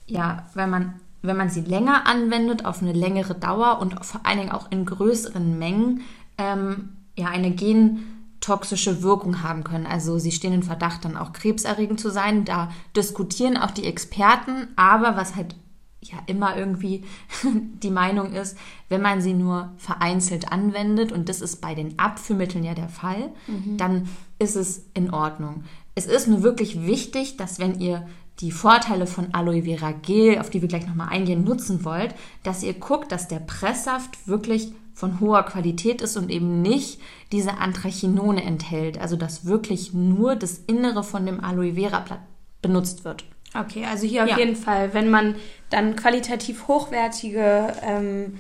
ja, 0.06 0.44
wenn 0.54 0.70
man, 0.70 0.94
wenn 1.22 1.38
man 1.38 1.50
sie 1.50 1.62
länger 1.62 2.08
anwendet, 2.08 2.66
auf 2.66 2.82
eine 2.82 2.94
längere 2.94 3.36
Dauer 3.36 3.80
und 3.80 4.06
vor 4.06 4.22
allen 4.24 4.40
Dingen 4.40 4.52
auch 4.52 4.72
in 4.72 4.86
größeren 4.86 5.58
Mengen, 5.58 6.02
ähm, 6.38 6.95
ja, 7.18 7.28
eine 7.28 7.52
gentoxische 7.52 9.02
Wirkung 9.02 9.44
haben 9.44 9.64
können. 9.64 9.86
Also 9.86 10.20
sie 10.20 10.32
stehen 10.32 10.54
in 10.54 10.64
Verdacht, 10.64 11.06
dann 11.06 11.18
auch 11.18 11.34
krebserregend 11.34 12.00
zu 12.00 12.10
sein. 12.10 12.46
Da 12.46 12.72
diskutieren 12.96 13.58
auch 13.58 13.72
die 13.72 13.86
Experten, 13.86 14.68
aber 14.76 15.16
was 15.16 15.36
halt 15.36 15.56
ja 16.02 16.18
immer 16.28 16.56
irgendwie 16.56 17.04
die 17.84 17.90
Meinung 17.90 18.34
ist, 18.34 18.58
wenn 18.90 19.02
man 19.02 19.22
sie 19.22 19.34
nur 19.34 19.74
vereinzelt 19.78 20.52
anwendet, 20.52 21.12
und 21.12 21.30
das 21.30 21.42
ist 21.42 21.62
bei 21.62 21.76
den 21.76 21.98
Abführmitteln 22.00 22.64
ja 22.64 22.74
der 22.74 22.90
Fall, 22.90 23.32
mhm. 23.48 23.78
dann 23.78 24.10
ist 24.40 24.56
es 24.56 24.86
in 24.94 25.12
Ordnung. 25.12 25.64
Es 25.96 26.06
ist 26.06 26.28
nur 26.28 26.44
wirklich 26.44 26.86
wichtig, 26.86 27.38
dass 27.38 27.60
wenn 27.60 27.80
ihr 27.80 28.06
die 28.42 28.52
Vorteile 28.52 29.08
von 29.08 29.34
Aloe 29.34 29.64
Vera 29.64 29.94
Gel, 29.94 30.40
auf 30.40 30.50
die 30.50 30.62
wir 30.62 30.68
gleich 30.68 30.86
nochmal 30.86 31.10
eingehen, 31.10 31.46
nutzen 31.46 31.86
wollt, 31.86 32.14
dass 32.44 32.64
ihr 32.64 32.74
guckt, 32.74 33.12
dass 33.12 33.30
der 33.30 33.40
Presssaft 33.40 34.28
wirklich 34.28 34.74
von 34.96 35.20
hoher 35.20 35.44
Qualität 35.44 36.02
ist 36.02 36.18
und 36.18 36.32
eben 36.32 36.62
nicht 36.62 37.00
diese 37.32 37.58
Anthrachinone 37.58 38.44
enthält. 38.44 38.98
Also 38.98 39.18
dass 39.18 39.46
wirklich 39.46 39.94
nur 39.94 40.36
das 40.36 40.58
Innere 40.66 41.04
von 41.04 41.26
dem 41.26 41.44
Aloe 41.44 41.74
Vera 41.74 42.00
Blatt 42.00 42.22
benutzt 42.62 43.04
wird. 43.04 43.26
Okay, 43.54 43.86
also 43.86 44.08
hier 44.08 44.24
auf 44.24 44.30
ja. 44.30 44.38
jeden 44.38 44.56
Fall, 44.56 44.94
wenn 44.94 45.10
man 45.10 45.36
dann 45.70 45.96
qualitativ 45.96 46.68
hochwertige 46.68 47.74
ähm, 47.84 48.38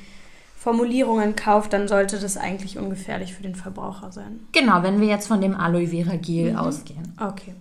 Formulierungen 0.57 1.35
kauft, 1.35 1.73
dann 1.73 1.87
sollte 1.87 2.19
das 2.19 2.37
eigentlich 2.37 2.77
ungefährlich 2.77 3.33
für 3.33 3.43
den 3.43 3.55
Verbraucher 3.55 4.11
sein. 4.11 4.39
Genau, 4.51 4.81
wenn 4.81 4.99
wir 4.99 5.07
jetzt 5.07 5.27
von 5.27 5.39
dem 5.39 5.55
Aloe 5.55 5.87
Vera 5.87 6.15
Gel 6.15 6.53
mhm. 6.53 6.57
ausgehen. 6.57 7.13
Okay. 7.19 7.53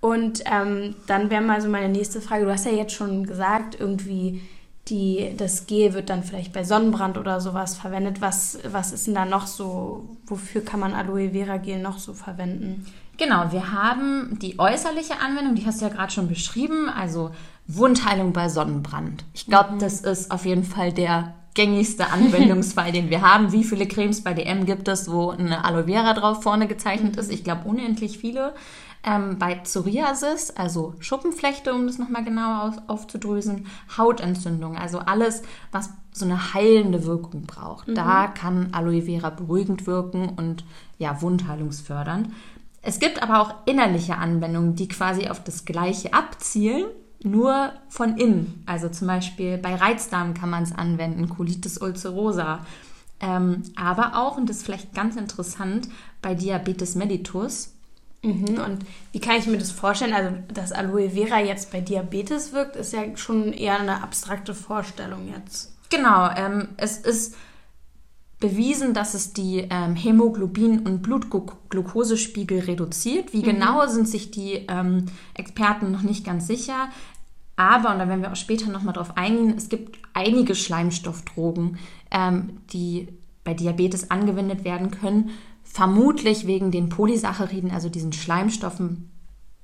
Und 0.00 0.44
ähm, 0.46 0.94
dann 1.06 1.30
wäre 1.30 1.42
mal 1.42 1.60
so 1.60 1.68
meine 1.68 1.88
nächste 1.88 2.20
Frage. 2.20 2.44
Du 2.44 2.52
hast 2.52 2.66
ja 2.66 2.72
jetzt 2.72 2.92
schon 2.92 3.26
gesagt, 3.26 3.80
irgendwie 3.80 4.42
die, 4.88 5.32
das 5.36 5.66
Gel 5.66 5.94
wird 5.94 6.10
dann 6.10 6.22
vielleicht 6.22 6.52
bei 6.52 6.62
Sonnenbrand 6.62 7.18
oder 7.18 7.40
sowas 7.40 7.76
verwendet. 7.76 8.20
Was, 8.20 8.58
was 8.70 8.92
ist 8.92 9.06
denn 9.06 9.14
da 9.14 9.24
noch 9.24 9.46
so, 9.46 10.16
wofür 10.26 10.64
kann 10.64 10.80
man 10.80 10.94
Aloe 10.94 11.30
Vera 11.30 11.56
Gel 11.56 11.80
noch 11.80 11.98
so 11.98 12.14
verwenden? 12.14 12.86
Genau, 13.18 13.50
wir 13.50 13.72
haben 13.72 14.38
die 14.40 14.58
äußerliche 14.58 15.20
Anwendung, 15.20 15.54
die 15.54 15.66
hast 15.66 15.80
du 15.80 15.86
ja 15.86 15.92
gerade 15.92 16.12
schon 16.12 16.28
beschrieben, 16.28 16.88
also 16.88 17.30
Wundheilung 17.66 18.32
bei 18.32 18.48
Sonnenbrand. 18.48 19.24
Ich 19.34 19.46
glaube, 19.46 19.72
mhm. 19.74 19.78
das 19.78 20.00
ist 20.02 20.30
auf 20.30 20.44
jeden 20.44 20.64
Fall 20.64 20.92
der 20.92 21.34
gängigste 21.54 22.06
Anwendungsfall, 22.12 22.92
den 22.92 23.10
wir 23.10 23.22
haben. 23.22 23.52
Wie 23.52 23.64
viele 23.64 23.86
Cremes 23.86 24.22
bei 24.22 24.34
DM 24.34 24.66
gibt 24.66 24.86
es, 24.86 25.10
wo 25.10 25.30
eine 25.30 25.64
Aloe 25.64 25.84
Vera 25.84 26.12
drauf 26.12 26.42
vorne 26.42 26.68
gezeichnet 26.68 27.14
mhm. 27.14 27.20
ist? 27.20 27.32
Ich 27.32 27.42
glaube, 27.42 27.68
unendlich 27.68 28.18
viele. 28.18 28.54
Ähm, 29.08 29.38
bei 29.38 29.54
Psoriasis, 29.54 30.50
also 30.50 30.94
Schuppenflechte, 30.98 31.72
um 31.72 31.86
das 31.86 31.98
nochmal 31.98 32.24
genauer 32.24 32.64
auf, 32.64 32.82
aufzudrösen, 32.88 33.68
Hautentzündung, 33.96 34.76
also 34.76 34.98
alles, 34.98 35.42
was 35.70 35.90
so 36.10 36.24
eine 36.24 36.54
heilende 36.54 37.04
Wirkung 37.04 37.42
braucht. 37.42 37.86
Mhm. 37.86 37.94
Da 37.94 38.26
kann 38.26 38.70
Aloe 38.72 39.02
Vera 39.02 39.30
beruhigend 39.30 39.86
wirken 39.86 40.30
und 40.30 40.64
ja, 40.98 41.22
wundheilungsfördernd. 41.22 42.30
Es 42.82 42.98
gibt 42.98 43.22
aber 43.22 43.40
auch 43.40 43.54
innerliche 43.64 44.16
Anwendungen, 44.16 44.74
die 44.74 44.88
quasi 44.88 45.28
auf 45.28 45.42
das 45.44 45.64
Gleiche 45.64 46.12
abzielen, 46.12 46.86
nur 47.22 47.72
von 47.88 48.16
innen. 48.16 48.64
Also 48.66 48.88
zum 48.88 49.06
Beispiel 49.06 49.56
bei 49.58 49.76
Reizdarm 49.76 50.34
kann 50.34 50.50
man 50.50 50.64
es 50.64 50.72
anwenden, 50.72 51.28
Colitis 51.28 51.78
ulcerosa. 51.78 52.66
Ähm, 53.20 53.62
aber 53.76 54.16
auch, 54.16 54.36
und 54.36 54.50
das 54.50 54.58
ist 54.58 54.64
vielleicht 54.64 54.94
ganz 54.94 55.16
interessant, 55.16 55.88
bei 56.22 56.34
Diabetes 56.34 56.96
mellitus, 56.96 57.75
Mhm. 58.26 58.58
Und 58.58 58.78
wie 59.12 59.20
kann 59.20 59.36
ich 59.36 59.46
mir 59.46 59.58
das 59.58 59.70
vorstellen? 59.70 60.12
Also, 60.12 60.36
dass 60.52 60.72
Aloe 60.72 61.10
Vera 61.10 61.40
jetzt 61.40 61.70
bei 61.70 61.80
Diabetes 61.80 62.52
wirkt, 62.52 62.76
ist 62.76 62.92
ja 62.92 63.16
schon 63.16 63.52
eher 63.52 63.78
eine 63.78 64.02
abstrakte 64.02 64.54
Vorstellung 64.54 65.28
jetzt. 65.32 65.72
Genau, 65.90 66.28
ähm, 66.36 66.68
es 66.76 66.98
ist 66.98 67.36
bewiesen, 68.40 68.92
dass 68.92 69.14
es 69.14 69.32
die 69.32 69.66
ähm, 69.70 69.94
Hämoglobin- 69.94 70.84
und 70.84 71.02
Blutglukosespiegel 71.02 72.60
reduziert. 72.60 73.32
Wie 73.32 73.38
mhm. 73.38 73.44
genau 73.44 73.86
sind 73.86 74.08
sich 74.08 74.30
die 74.30 74.66
ähm, 74.68 75.06
Experten 75.34 75.92
noch 75.92 76.02
nicht 76.02 76.26
ganz 76.26 76.46
sicher. 76.46 76.88
Aber, 77.54 77.92
und 77.92 77.98
da 77.98 78.08
werden 78.08 78.22
wir 78.22 78.32
auch 78.32 78.36
später 78.36 78.68
nochmal 78.70 78.92
drauf 78.92 79.16
eingehen, 79.16 79.54
es 79.56 79.68
gibt 79.68 79.98
einige 80.12 80.54
Schleimstoffdrogen, 80.54 81.78
ähm, 82.10 82.58
die 82.72 83.08
bei 83.44 83.54
Diabetes 83.54 84.10
angewendet 84.10 84.64
werden 84.64 84.90
können, 84.90 85.30
Vermutlich 85.66 86.46
wegen 86.46 86.70
den 86.70 86.88
Polysacchariden, 86.88 87.70
also 87.70 87.88
diesen 87.88 88.12
Schleimstoffen. 88.12 89.10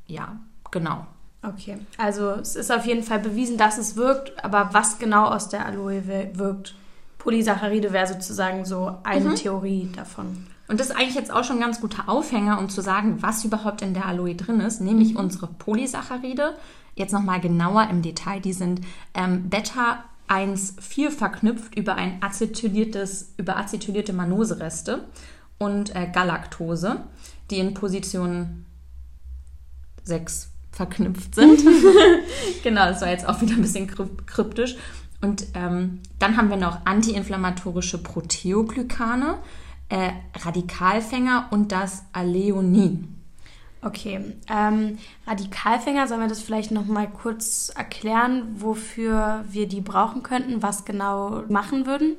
Ja, 0.07 0.41
genau. 0.71 1.07
Okay, 1.43 1.79
also 1.99 2.31
es 2.33 2.55
ist 2.55 2.71
auf 2.71 2.87
jeden 2.87 3.03
Fall 3.03 3.19
bewiesen, 3.19 3.57
dass 3.57 3.79
es 3.79 3.97
wirkt, 3.97 4.45
aber 4.45 4.71
was 4.73 4.99
genau 4.99 5.27
aus 5.27 5.49
der 5.49 5.67
Aloe 5.67 6.03
wirkt? 6.35 6.75
Polysaccharide 7.19 7.93
wäre 7.93 8.07
sozusagen 8.07 8.65
so 8.65 8.97
eine 9.05 9.31
mhm. 9.31 9.35
Theorie 9.37 9.89
davon. 9.95 10.47
Und 10.69 10.81
das 10.81 10.91
ist 10.91 10.97
eigentlich 10.97 11.15
jetzt 11.15 11.33
auch 11.33 11.45
schon 11.45 11.57
ein 11.57 11.63
ganz 11.63 11.81
guter 11.81 12.09
Aufhänger, 12.09 12.59
um 12.59 12.69
zu 12.69 12.81
sagen, 12.81 13.23
was 13.23 13.45
überhaupt 13.45 13.83
in 13.83 13.95
der 13.95 14.07
Aloe 14.07 14.35
drin 14.35 14.61
ist, 14.61 14.81
nämlich 14.81 15.15
mhm. 15.15 15.21
unsere 15.21 15.47
Polysaccharide. 15.47 16.55
Jetzt 16.95 17.13
nochmal 17.13 17.41
genauer 17.41 17.89
im 17.91 18.03
Detail, 18.03 18.41
die 18.41 18.53
sind 18.53 18.81
ähm, 19.15 19.49
Beta 19.49 20.05
1,4 20.29 21.11
verknüpft 21.11 21.77
über 21.77 21.97
ein 21.97 22.23
acetyliertes, 22.23 23.35
über 23.37 23.57
acetylierte 23.57 24.13
Manosereste 24.13 25.05
und 25.63 25.95
äh, 25.95 26.09
Galaktose, 26.13 27.05
die 27.51 27.59
in 27.59 27.75
Position 27.75 28.67
6 30.03 30.51
verknüpft 30.73 31.35
sind. 31.35 31.63
genau, 32.65 32.87
das 32.87 33.01
war 33.01 33.09
jetzt 33.09 33.29
auch 33.29 33.41
wieder 33.41 33.55
ein 33.55 33.63
bisschen 33.63 33.87
kryptisch. 34.27 34.77
Und 35.21 35.47
ähm, 35.55 36.01
dann 36.19 36.37
haben 36.37 36.51
wir 36.51 36.57
noch 36.57 36.85
antiinflammatorische 36.85 38.03
Proteoglykane, 38.03 39.39
äh, 39.89 40.11
Radikalfänger 40.41 41.49
und 41.51 41.71
das 41.71 42.03
Aleonin. 42.13 43.15
Okay, 43.83 44.35
ähm, 44.49 44.99
Radikalfänger, 45.27 46.09
sollen 46.09 46.21
wir 46.21 46.29
das 46.29 46.43
vielleicht 46.43 46.73
noch 46.73 46.87
mal 46.87 47.09
kurz 47.09 47.73
erklären, 47.75 48.57
wofür 48.57 49.45
wir 49.49 49.69
die 49.69 49.81
brauchen 49.81 50.23
könnten, 50.23 50.63
was 50.63 50.85
genau 50.85 51.45
machen 51.49 51.87
würden? 51.87 52.17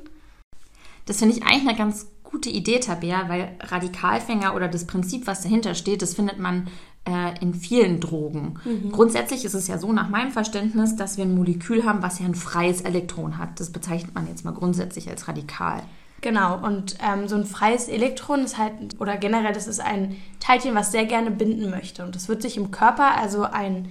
Das 1.06 1.18
finde 1.18 1.36
ich 1.36 1.42
eigentlich 1.42 1.68
eine 1.68 1.76
ganz 1.76 2.06
gute 2.24 2.50
Idee, 2.50 2.80
Tabea, 2.80 3.28
weil 3.28 3.56
Radikalfänger 3.60 4.54
oder 4.54 4.68
das 4.68 4.86
Prinzip, 4.86 5.26
was 5.26 5.42
dahinter 5.42 5.74
steht, 5.74 6.02
das 6.02 6.14
findet 6.14 6.38
man 6.38 6.66
äh, 7.06 7.38
in 7.40 7.54
vielen 7.54 8.00
Drogen. 8.00 8.58
Mhm. 8.64 8.90
Grundsätzlich 8.90 9.44
ist 9.44 9.54
es 9.54 9.68
ja 9.68 9.78
so 9.78 9.92
nach 9.92 10.08
meinem 10.08 10.32
Verständnis, 10.32 10.96
dass 10.96 11.16
wir 11.16 11.24
ein 11.24 11.34
Molekül 11.34 11.84
haben, 11.84 12.02
was 12.02 12.18
ja 12.18 12.26
ein 12.26 12.34
freies 12.34 12.80
Elektron 12.80 13.38
hat. 13.38 13.60
Das 13.60 13.70
bezeichnet 13.70 14.14
man 14.14 14.26
jetzt 14.26 14.44
mal 14.44 14.54
grundsätzlich 14.54 15.08
als 15.08 15.28
radikal. 15.28 15.82
Genau, 16.22 16.58
und 16.64 16.96
ähm, 17.06 17.28
so 17.28 17.36
ein 17.36 17.44
freies 17.44 17.88
Elektron 17.88 18.44
ist 18.44 18.56
halt, 18.56 18.72
oder 18.98 19.18
generell, 19.18 19.52
das 19.52 19.66
ist 19.66 19.80
ein 19.80 20.16
Teilchen, 20.40 20.74
was 20.74 20.90
sehr 20.90 21.04
gerne 21.04 21.30
binden 21.30 21.68
möchte. 21.68 22.02
Und 22.02 22.14
das 22.14 22.28
wird 22.28 22.40
sich 22.40 22.56
im 22.56 22.70
Körper 22.70 23.18
also 23.18 23.42
ein, 23.42 23.90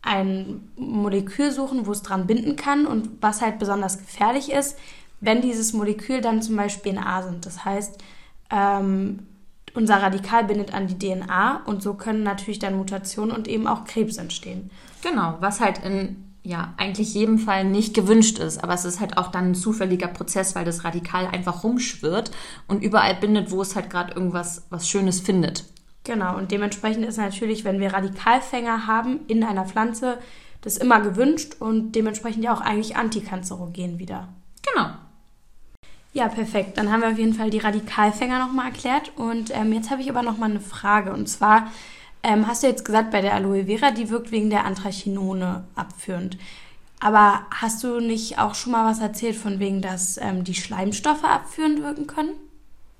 ein 0.00 0.70
Molekül 0.76 1.50
suchen, 1.52 1.86
wo 1.86 1.92
es 1.92 2.00
dran 2.00 2.26
binden 2.26 2.56
kann. 2.56 2.86
Und 2.86 3.10
was 3.20 3.42
halt 3.42 3.58
besonders 3.58 3.98
gefährlich 3.98 4.50
ist, 4.50 4.78
wenn 5.20 5.40
dieses 5.40 5.72
Molekül 5.72 6.20
dann 6.20 6.42
zum 6.42 6.56
Beispiel 6.56 6.92
in 6.92 6.98
A 6.98 7.22
sind. 7.22 7.46
Das 7.46 7.64
heißt, 7.64 7.98
ähm, 8.50 9.26
unser 9.74 10.02
Radikal 10.02 10.44
bindet 10.44 10.74
an 10.74 10.86
die 10.86 10.98
DNA 10.98 11.62
und 11.66 11.82
so 11.82 11.94
können 11.94 12.22
natürlich 12.22 12.58
dann 12.58 12.76
Mutationen 12.76 13.34
und 13.34 13.48
eben 13.48 13.66
auch 13.66 13.84
Krebs 13.84 14.16
entstehen. 14.16 14.70
Genau, 15.02 15.36
was 15.40 15.60
halt 15.60 15.78
in 15.84 16.24
ja, 16.42 16.72
eigentlich 16.78 17.12
jedem 17.12 17.38
Fall 17.38 17.64
nicht 17.64 17.94
gewünscht 17.94 18.38
ist. 18.38 18.64
Aber 18.64 18.72
es 18.72 18.84
ist 18.84 19.00
halt 19.00 19.18
auch 19.18 19.30
dann 19.30 19.50
ein 19.50 19.54
zufälliger 19.54 20.08
Prozess, 20.08 20.54
weil 20.54 20.64
das 20.64 20.82
Radikal 20.82 21.26
einfach 21.26 21.62
rumschwirrt 21.62 22.30
und 22.66 22.82
überall 22.82 23.14
bindet, 23.16 23.50
wo 23.50 23.60
es 23.60 23.76
halt 23.76 23.90
gerade 23.90 24.14
irgendwas 24.14 24.66
was 24.70 24.88
Schönes 24.88 25.20
findet. 25.20 25.64
Genau, 26.04 26.38
und 26.38 26.50
dementsprechend 26.50 27.04
ist 27.04 27.18
natürlich, 27.18 27.64
wenn 27.64 27.80
wir 27.80 27.92
Radikalfänger 27.92 28.86
haben 28.86 29.20
in 29.26 29.44
einer 29.44 29.66
Pflanze, 29.66 30.18
das 30.62 30.78
immer 30.78 31.00
gewünscht 31.00 31.56
und 31.60 31.92
dementsprechend 31.92 32.42
ja 32.42 32.54
auch 32.54 32.62
eigentlich 32.62 32.96
antikanzerogen 32.96 33.98
wieder. 33.98 34.28
Genau. 34.72 34.88
Ja, 36.12 36.28
perfekt. 36.28 36.78
Dann 36.78 36.90
haben 36.90 37.02
wir 37.02 37.10
auf 37.10 37.18
jeden 37.18 37.34
Fall 37.34 37.50
die 37.50 37.58
Radikalfänger 37.58 38.38
nochmal 38.38 38.66
erklärt. 38.66 39.12
Und 39.16 39.54
ähm, 39.54 39.72
jetzt 39.72 39.90
habe 39.90 40.02
ich 40.02 40.10
aber 40.10 40.22
nochmal 40.22 40.50
eine 40.50 40.60
Frage. 40.60 41.12
Und 41.12 41.28
zwar 41.28 41.70
ähm, 42.22 42.46
hast 42.46 42.62
du 42.62 42.66
jetzt 42.66 42.84
gesagt, 42.84 43.10
bei 43.10 43.20
der 43.20 43.34
Aloe 43.34 43.66
Vera, 43.66 43.90
die 43.90 44.10
wirkt 44.10 44.30
wegen 44.30 44.50
der 44.50 44.64
Anthrachinone 44.64 45.64
abführend. 45.74 46.38
Aber 47.00 47.42
hast 47.50 47.84
du 47.84 48.00
nicht 48.00 48.38
auch 48.38 48.54
schon 48.54 48.72
mal 48.72 48.90
was 48.90 49.00
erzählt 49.00 49.36
von 49.36 49.60
wegen, 49.60 49.82
dass 49.82 50.18
ähm, 50.18 50.42
die 50.42 50.54
Schleimstoffe 50.54 51.24
abführend 51.24 51.82
wirken 51.82 52.06
können? 52.06 52.32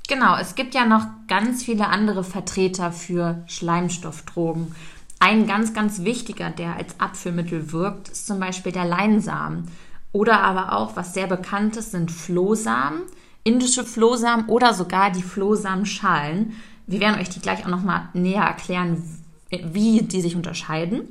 Genau, 0.08 0.36
es 0.36 0.54
gibt 0.54 0.74
ja 0.74 0.86
noch 0.86 1.06
ganz 1.26 1.64
viele 1.64 1.88
andere 1.88 2.24
Vertreter 2.24 2.92
für 2.92 3.42
Schleimstoffdrogen. 3.46 4.74
Ein 5.18 5.46
ganz, 5.46 5.74
ganz 5.74 6.04
wichtiger, 6.04 6.50
der 6.50 6.76
als 6.76 6.98
Abführmittel 7.00 7.72
wirkt, 7.72 8.08
ist 8.08 8.26
zum 8.26 8.38
Beispiel 8.38 8.72
der 8.72 8.84
Leinsamen. 8.84 9.68
Oder 10.12 10.40
aber 10.40 10.72
auch, 10.72 10.96
was 10.96 11.14
sehr 11.14 11.26
bekannt 11.26 11.76
ist, 11.76 11.90
sind 11.90 12.10
Flohsamen, 12.10 13.02
indische 13.44 13.84
Flohsamen 13.84 14.46
oder 14.46 14.74
sogar 14.74 15.10
die 15.10 15.22
Flohsamenschalen. 15.22 16.54
Wir 16.86 17.00
werden 17.00 17.20
euch 17.20 17.28
die 17.28 17.40
gleich 17.40 17.64
auch 17.64 17.70
nochmal 17.70 18.08
näher 18.14 18.42
erklären, 18.42 19.02
wie 19.50 20.02
die 20.02 20.20
sich 20.20 20.36
unterscheiden. 20.36 21.08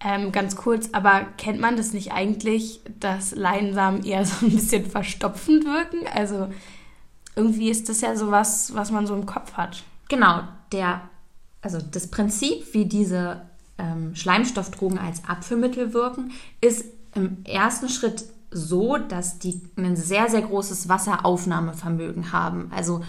Ähm, 0.00 0.30
ganz 0.30 0.54
kurz, 0.54 0.90
aber 0.92 1.26
kennt 1.38 1.60
man 1.60 1.76
das 1.76 1.92
nicht 1.92 2.12
eigentlich, 2.12 2.80
dass 3.00 3.34
Leinsamen 3.34 4.04
eher 4.04 4.24
so 4.26 4.46
ein 4.46 4.52
bisschen 4.52 4.86
verstopfend 4.86 5.64
wirken? 5.64 6.06
Also 6.14 6.48
irgendwie 7.34 7.70
ist 7.70 7.88
das 7.88 8.00
ja 8.00 8.16
so 8.16 8.30
was, 8.30 8.74
was 8.74 8.90
man 8.90 9.06
so 9.06 9.14
im 9.14 9.26
Kopf 9.26 9.54
hat. 9.54 9.82
Genau, 10.08 10.42
der, 10.72 11.02
also 11.62 11.78
das 11.80 12.08
Prinzip, 12.08 12.72
wie 12.74 12.86
diese 12.86 13.42
ähm, 13.78 14.14
Schleimstoffdrogen 14.14 14.98
als 14.98 15.24
Abführmittel 15.24 15.92
wirken, 15.92 16.32
ist 16.60 16.84
im 17.18 17.44
ersten 17.44 17.88
Schritt 17.88 18.24
so, 18.50 18.96
dass 18.96 19.38
die 19.38 19.60
ein 19.76 19.96
sehr, 19.96 20.28
sehr 20.30 20.42
großes 20.42 20.88
Wasseraufnahmevermögen 20.88 22.32
haben. 22.32 22.70
Also 22.74 23.02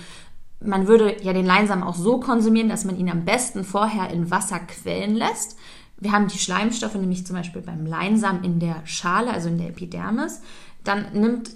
man 0.59 0.87
würde 0.87 1.15
ja 1.23 1.31
den 1.31 1.45
Leinsamen 1.45 1.83
auch 1.83 1.95
so 1.95 2.19
konsumieren, 2.19 2.69
dass 2.69 2.83
man 2.83 2.97
ihn 2.97 3.09
am 3.09 3.23
besten 3.23 3.63
vorher 3.63 4.09
in 4.09 4.29
Wasser 4.29 4.59
quellen 4.59 5.15
lässt. 5.15 5.57
Wir 5.97 6.11
haben 6.11 6.27
die 6.27 6.37
Schleimstoffe 6.37 6.95
nämlich 6.95 7.25
zum 7.25 7.35
Beispiel 7.35 7.61
beim 7.61 7.85
Leinsamen 7.85 8.43
in 8.43 8.59
der 8.59 8.85
Schale, 8.85 9.31
also 9.31 9.49
in 9.49 9.57
der 9.57 9.69
Epidermis. 9.69 10.41
Dann 10.83 11.13
nimmt 11.13 11.51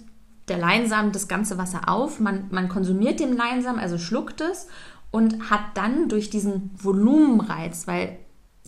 der 0.48 0.58
Leinsamen 0.58 1.12
das 1.12 1.28
ganze 1.28 1.58
Wasser 1.58 1.88
auf, 1.88 2.20
man, 2.20 2.48
man 2.52 2.68
konsumiert 2.68 3.20
den 3.20 3.36
Leinsamen, 3.36 3.80
also 3.80 3.98
schluckt 3.98 4.42
es 4.42 4.68
und 5.12 5.50
hat 5.50 5.62
dann 5.76 6.10
durch 6.10 6.30
diesen 6.30 6.72
Volumenreiz, 6.76 7.88
weil 7.88 8.18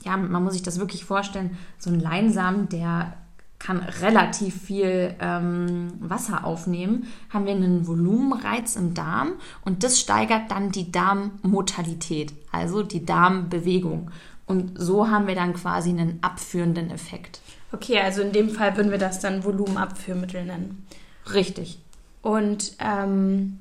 ja, 0.04 0.16
man 0.16 0.44
muss 0.44 0.54
sich 0.54 0.64
das 0.64 0.80
wirklich 0.80 1.04
vorstellen, 1.04 1.58
so 1.78 1.90
ein 1.90 2.00
Leinsamen, 2.00 2.70
der 2.70 3.18
kann 3.66 3.80
relativ 4.02 4.62
viel 4.62 5.16
ähm, 5.20 5.94
Wasser 6.00 6.46
aufnehmen, 6.46 7.08
haben 7.32 7.46
wir 7.46 7.54
einen 7.54 7.88
Volumenreiz 7.88 8.76
im 8.76 8.94
Darm 8.94 9.34
und 9.64 9.84
das 9.84 10.00
steigert 10.00 10.52
dann 10.52 10.72
die 10.72 10.92
Darmmotalität, 10.92 12.34
also 12.52 12.84
die 12.84 13.06
Darmbewegung. 13.06 14.12
Und 14.46 14.74
so 14.80 15.10
haben 15.10 15.26
wir 15.26 15.34
dann 15.34 15.56
quasi 15.56 15.90
einen 15.90 16.20
abführenden 16.22 16.92
Effekt. 16.92 17.40
Okay, 17.72 18.00
also 18.00 18.22
in 18.22 18.32
dem 18.32 18.50
Fall 18.50 18.78
würden 18.78 18.92
wir 18.92 19.00
das 19.00 19.20
dann 19.20 19.44
Volumenabführmittel 19.44 20.46
nennen. 20.46 20.86
Richtig. 21.34 21.80
Und 22.22 22.74
ähm, 22.80 23.58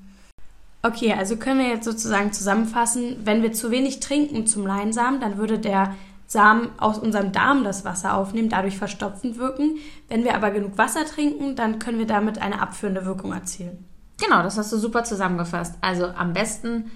okay, 0.82 1.14
also 1.14 1.36
können 1.36 1.60
wir 1.60 1.68
jetzt 1.68 1.86
sozusagen 1.86 2.30
zusammenfassen, 2.34 3.16
wenn 3.24 3.42
wir 3.42 3.54
zu 3.54 3.70
wenig 3.70 4.00
trinken 4.00 4.46
zum 4.46 4.66
Leinsamen, 4.66 5.20
dann 5.20 5.38
würde 5.38 5.58
der 5.58 5.94
Samen 6.26 6.70
aus 6.78 6.98
unserem 6.98 7.32
Darm 7.32 7.64
das 7.64 7.84
Wasser 7.84 8.16
aufnehmen, 8.16 8.48
dadurch 8.48 8.78
verstopfend 8.78 9.38
wirken. 9.38 9.78
Wenn 10.08 10.24
wir 10.24 10.34
aber 10.34 10.50
genug 10.50 10.78
Wasser 10.78 11.04
trinken, 11.04 11.56
dann 11.56 11.78
können 11.78 11.98
wir 11.98 12.06
damit 12.06 12.40
eine 12.40 12.60
abführende 12.60 13.04
Wirkung 13.04 13.32
erzielen. 13.32 13.84
Genau, 14.20 14.42
das 14.42 14.58
hast 14.58 14.72
du 14.72 14.78
super 14.78 15.04
zusammengefasst. 15.04 15.76
Also 15.80 16.06
am 16.06 16.32
besten 16.32 16.90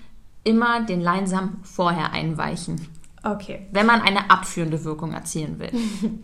immer 0.44 0.82
den 0.82 1.00
Leinsamen 1.00 1.60
vorher 1.62 2.12
einweichen. 2.12 2.86
Okay. 3.22 3.66
Wenn 3.72 3.86
man 3.86 4.00
eine 4.00 4.30
abführende 4.30 4.84
Wirkung 4.84 5.12
erzielen 5.12 5.58
will. 5.58 5.70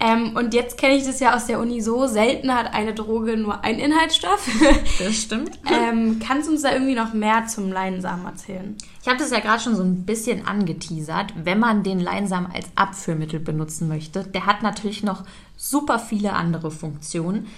ähm, 0.00 0.36
und 0.36 0.54
jetzt 0.54 0.78
kenne 0.78 0.94
ich 0.94 1.04
das 1.04 1.18
ja 1.20 1.34
aus 1.34 1.46
der 1.46 1.58
Uni 1.58 1.80
so, 1.80 2.06
selten 2.06 2.54
hat 2.54 2.72
eine 2.72 2.94
Droge 2.94 3.36
nur 3.36 3.64
einen 3.64 3.78
Inhaltsstoff. 3.78 4.48
Das 4.98 5.14
stimmt. 5.14 5.58
ähm, 5.70 6.20
kannst 6.24 6.48
du 6.48 6.52
uns 6.52 6.62
da 6.62 6.72
irgendwie 6.72 6.94
noch 6.94 7.12
mehr 7.12 7.46
zum 7.46 7.70
Leinsamen 7.70 8.24
erzählen? 8.26 8.76
Ich 9.02 9.08
habe 9.08 9.18
das 9.18 9.30
ja 9.30 9.40
gerade 9.40 9.62
schon 9.62 9.76
so 9.76 9.82
ein 9.82 10.04
bisschen 10.04 10.46
angeteasert. 10.46 11.32
Wenn 11.36 11.58
man 11.58 11.82
den 11.82 12.00
Leinsamen 12.00 12.50
als 12.50 12.66
Abführmittel 12.76 13.40
benutzen 13.40 13.88
möchte, 13.88 14.24
der 14.24 14.46
hat 14.46 14.62
natürlich 14.62 15.02
noch 15.02 15.24
super 15.56 15.98
viele 15.98 16.32
andere 16.32 16.70
Funktionen. 16.70 17.48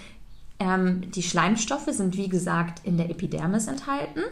Ähm, 0.58 1.10
die 1.12 1.22
Schleimstoffe 1.22 1.88
sind, 1.90 2.16
wie 2.16 2.28
gesagt, 2.28 2.84
in 2.84 2.96
der 2.96 3.10
Epidermis 3.10 3.66
enthalten. 3.68 4.22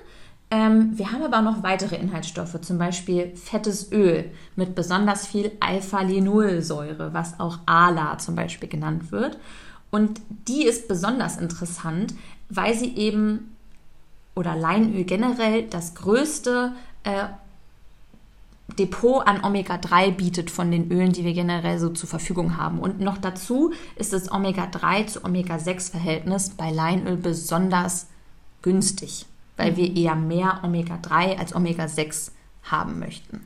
Ähm, 0.50 0.97
wir 0.97 1.11
haben 1.11 1.23
aber 1.23 1.38
auch 1.38 1.57
noch 1.57 1.62
weitere 1.65 1.97
Inhaltsstoffe, 1.97 2.61
zum 2.61 2.79
Beispiel 2.79 3.35
fettes 3.35 3.91
Öl 3.91 4.31
mit 4.55 4.76
besonders 4.76 5.26
viel 5.26 5.50
Alpha-Linolsäure, 5.59 7.12
was 7.12 7.41
auch 7.41 7.59
ALA 7.67 8.19
zum 8.19 8.37
Beispiel 8.37 8.69
genannt 8.69 9.11
wird. 9.11 9.38
Und 9.91 10.21
die 10.47 10.65
ist 10.65 10.87
besonders 10.87 11.37
interessant, 11.37 12.15
weil 12.49 12.75
sie 12.75 12.95
eben, 12.97 13.57
oder 14.37 14.55
Leinöl 14.55 15.05
generell, 15.05 15.65
das 15.65 15.97
größte 15.97 16.73
äh, 17.03 17.25
Depot 18.79 19.26
an 19.26 19.43
Omega-3 19.43 20.12
bietet 20.12 20.50
von 20.50 20.71
den 20.71 20.93
Ölen, 20.93 21.12
die 21.12 21.25
wir 21.25 21.33
generell 21.33 21.79
so 21.81 21.88
zur 21.88 22.09
Verfügung 22.09 22.57
haben. 22.57 22.79
Und 22.79 23.00
noch 23.00 23.19
dazu 23.19 23.73
ist 23.97 24.12
das 24.12 24.31
Omega-3 24.31 25.07
zu 25.07 25.25
Omega-6-Verhältnis 25.25 26.50
bei 26.50 26.71
Leinöl 26.71 27.17
besonders 27.17 28.07
günstig 28.62 29.26
weil 29.56 29.76
wir 29.76 29.96
eher 29.96 30.14
mehr 30.14 30.60
Omega-3 30.62 31.38
als 31.38 31.54
Omega-6 31.54 32.32
haben 32.64 32.98
möchten. 32.98 33.40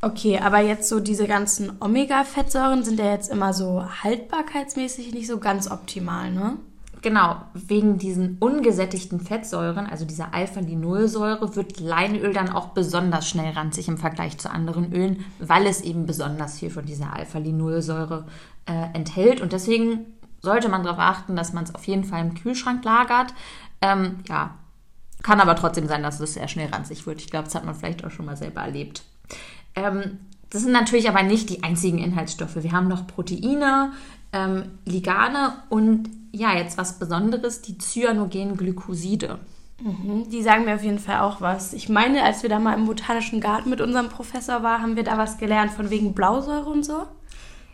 Okay, 0.00 0.38
aber 0.38 0.60
jetzt 0.60 0.88
so 0.88 1.00
diese 1.00 1.26
ganzen 1.26 1.72
Omega-Fettsäuren 1.80 2.84
sind 2.84 2.98
ja 2.98 3.10
jetzt 3.10 3.30
immer 3.30 3.54
so 3.54 3.84
haltbarkeitsmäßig 4.02 5.14
nicht 5.14 5.26
so 5.26 5.38
ganz 5.38 5.70
optimal, 5.70 6.30
ne? 6.30 6.58
Genau, 7.00 7.36
wegen 7.52 7.98
diesen 7.98 8.38
ungesättigten 8.38 9.20
Fettsäuren, 9.20 9.86
also 9.86 10.06
dieser 10.06 10.32
Alpha-Linolsäure, 10.32 11.54
wird 11.54 11.78
Leinöl 11.78 12.32
dann 12.32 12.48
auch 12.48 12.68
besonders 12.68 13.28
schnell 13.28 13.52
ranzig 13.52 13.88
im 13.88 13.98
Vergleich 13.98 14.38
zu 14.38 14.50
anderen 14.50 14.90
Ölen, 14.90 15.24
weil 15.38 15.66
es 15.66 15.82
eben 15.82 16.06
besonders 16.06 16.58
viel 16.58 16.70
von 16.70 16.86
dieser 16.86 17.12
Alpha-Linolsäure 17.12 18.24
äh, 18.64 18.94
enthält. 18.94 19.42
Und 19.42 19.52
deswegen 19.52 20.06
sollte 20.40 20.70
man 20.70 20.82
darauf 20.82 20.98
achten, 20.98 21.36
dass 21.36 21.52
man 21.52 21.64
es 21.64 21.74
auf 21.74 21.86
jeden 21.86 22.04
Fall 22.04 22.22
im 22.22 22.34
Kühlschrank 22.34 22.82
lagert. 22.84 23.34
Ähm, 23.82 24.20
ja, 24.26 24.54
kann 25.24 25.40
aber 25.40 25.56
trotzdem 25.56 25.88
sein, 25.88 26.02
dass 26.02 26.20
es 26.20 26.34
sehr 26.34 26.46
schnell 26.46 26.68
ranzig 26.68 27.06
wird. 27.06 27.20
Ich 27.20 27.30
glaube, 27.30 27.46
das 27.46 27.54
hat 27.56 27.64
man 27.64 27.74
vielleicht 27.74 28.04
auch 28.04 28.10
schon 28.10 28.26
mal 28.26 28.36
selber 28.36 28.60
erlebt. 28.60 29.02
Ähm, 29.74 30.18
das 30.50 30.62
sind 30.62 30.72
natürlich 30.72 31.08
aber 31.08 31.22
nicht 31.22 31.50
die 31.50 31.64
einzigen 31.64 31.98
Inhaltsstoffe. 31.98 32.56
Wir 32.56 32.72
haben 32.72 32.86
noch 32.86 33.06
Proteine, 33.06 33.92
ähm, 34.32 34.66
Ligane 34.84 35.54
und 35.70 36.10
ja, 36.30 36.54
jetzt 36.54 36.76
was 36.76 36.98
Besonderes, 36.98 37.62
die 37.62 37.78
cyanogenen 37.78 38.56
Glykoside. 38.56 39.38
Mhm, 39.80 40.28
die 40.28 40.42
sagen 40.42 40.66
mir 40.66 40.74
auf 40.74 40.84
jeden 40.84 40.98
Fall 40.98 41.20
auch 41.20 41.40
was. 41.40 41.72
Ich 41.72 41.88
meine, 41.88 42.22
als 42.22 42.42
wir 42.42 42.50
da 42.50 42.58
mal 42.58 42.74
im 42.74 42.86
Botanischen 42.86 43.40
Garten 43.40 43.70
mit 43.70 43.80
unserem 43.80 44.10
Professor 44.10 44.62
waren, 44.62 44.82
haben 44.82 44.96
wir 44.96 45.04
da 45.04 45.16
was 45.16 45.38
gelernt 45.38 45.72
von 45.72 45.88
wegen 45.88 46.12
Blausäure 46.12 46.68
und 46.68 46.84
so. 46.84 47.04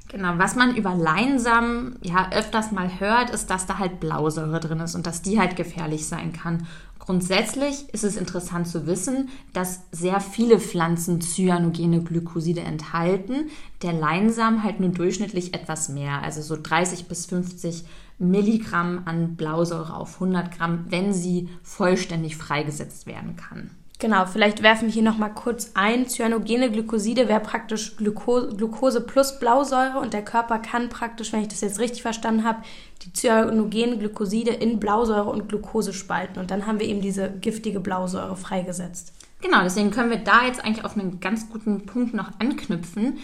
Genau, 0.08 0.38
was 0.38 0.56
man 0.56 0.74
über 0.74 0.94
Leinsamen 0.94 1.96
ja 2.02 2.30
öfters 2.32 2.72
mal 2.72 2.98
hört, 2.98 3.30
ist, 3.30 3.50
dass 3.50 3.66
da 3.66 3.78
halt 3.78 4.00
Blausäure 4.00 4.58
drin 4.58 4.80
ist 4.80 4.94
und 4.94 5.06
dass 5.06 5.22
die 5.22 5.38
halt 5.38 5.54
gefährlich 5.56 6.06
sein 6.06 6.32
kann. 6.32 6.66
Grundsätzlich 7.00 7.88
ist 7.92 8.04
es 8.04 8.16
interessant 8.16 8.68
zu 8.68 8.86
wissen, 8.86 9.30
dass 9.54 9.80
sehr 9.90 10.20
viele 10.20 10.60
Pflanzen 10.60 11.20
cyanogene 11.20 12.04
Glykoside 12.04 12.60
enthalten. 12.60 13.48
Der 13.82 13.94
Leinsamen 13.94 14.62
halt 14.62 14.80
nur 14.80 14.90
durchschnittlich 14.90 15.54
etwas 15.54 15.88
mehr, 15.88 16.22
also 16.22 16.42
so 16.42 16.56
30 16.62 17.08
bis 17.08 17.26
50 17.26 17.84
Milligramm 18.18 19.02
an 19.06 19.34
Blausäure 19.34 19.96
auf 19.96 20.14
100 20.14 20.56
Gramm, 20.56 20.84
wenn 20.90 21.14
sie 21.14 21.48
vollständig 21.62 22.36
freigesetzt 22.36 23.06
werden 23.06 23.34
kann. 23.34 23.70
Genau, 24.00 24.24
vielleicht 24.24 24.62
werfen 24.62 24.88
wir 24.88 24.94
hier 24.94 25.02
nochmal 25.02 25.34
kurz 25.34 25.72
ein. 25.74 26.08
Cyanogene 26.08 26.70
Glykoside 26.70 27.28
wäre 27.28 27.40
praktisch 27.40 27.98
Glucose, 27.98 28.56
Glucose 28.56 29.02
plus 29.02 29.38
Blausäure 29.38 29.98
und 30.00 30.14
der 30.14 30.24
Körper 30.24 30.58
kann 30.58 30.88
praktisch, 30.88 31.34
wenn 31.34 31.42
ich 31.42 31.48
das 31.48 31.60
jetzt 31.60 31.78
richtig 31.78 32.00
verstanden 32.00 32.44
habe, 32.44 32.62
die 33.02 33.12
cyanogene 33.12 33.98
Glykoside 33.98 34.52
in 34.52 34.80
Blausäure 34.80 35.28
und 35.28 35.50
Glucose 35.50 35.92
spalten 35.92 36.40
und 36.40 36.50
dann 36.50 36.66
haben 36.66 36.80
wir 36.80 36.86
eben 36.86 37.02
diese 37.02 37.30
giftige 37.30 37.78
Blausäure 37.78 38.36
freigesetzt. 38.36 39.12
Genau, 39.42 39.62
deswegen 39.62 39.90
können 39.90 40.10
wir 40.10 40.18
da 40.18 40.46
jetzt 40.46 40.64
eigentlich 40.64 40.84
auf 40.86 40.96
einen 40.96 41.20
ganz 41.20 41.50
guten 41.50 41.84
Punkt 41.84 42.14
noch 42.14 42.30
anknüpfen. 42.38 43.18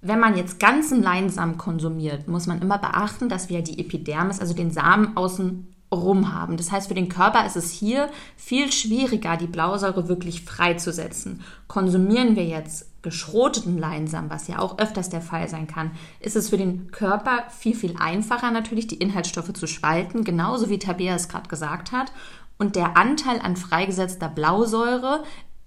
Wenn 0.00 0.18
man 0.18 0.36
jetzt 0.36 0.58
ganzen 0.58 1.00
Leinsamen 1.00 1.58
konsumiert, 1.58 2.26
muss 2.26 2.48
man 2.48 2.60
immer 2.60 2.78
beachten, 2.78 3.28
dass 3.28 3.48
wir 3.48 3.62
die 3.62 3.78
Epidermis, 3.78 4.40
also 4.40 4.52
den 4.52 4.72
Samen 4.72 5.16
außen 5.16 5.68
rum 5.92 6.32
haben. 6.34 6.56
Das 6.56 6.70
heißt, 6.70 6.88
für 6.88 6.94
den 6.94 7.08
Körper 7.08 7.46
ist 7.46 7.56
es 7.56 7.70
hier 7.70 8.10
viel 8.36 8.70
schwieriger, 8.72 9.36
die 9.36 9.46
Blausäure 9.46 10.08
wirklich 10.08 10.42
freizusetzen. 10.42 11.42
Konsumieren 11.66 12.36
wir 12.36 12.44
jetzt 12.44 12.88
geschroteten 13.02 13.78
Leinsamen, 13.78 14.30
was 14.30 14.48
ja 14.48 14.58
auch 14.58 14.78
öfters 14.78 15.08
der 15.08 15.20
Fall 15.20 15.48
sein 15.48 15.66
kann, 15.66 15.92
ist 16.20 16.36
es 16.36 16.50
für 16.50 16.58
den 16.58 16.90
Körper 16.90 17.44
viel, 17.48 17.74
viel 17.74 17.94
einfacher 17.98 18.50
natürlich, 18.50 18.86
die 18.86 18.96
Inhaltsstoffe 18.96 19.52
zu 19.52 19.66
spalten, 19.66 20.24
genauso 20.24 20.68
wie 20.68 20.78
Tabea 20.78 21.14
es 21.14 21.28
gerade 21.28 21.48
gesagt 21.48 21.92
hat. 21.92 22.12
Und 22.58 22.74
der 22.74 22.96
Anteil 22.96 23.40
an 23.40 23.56
freigesetzter 23.56 24.28
Blausäure 24.28 25.22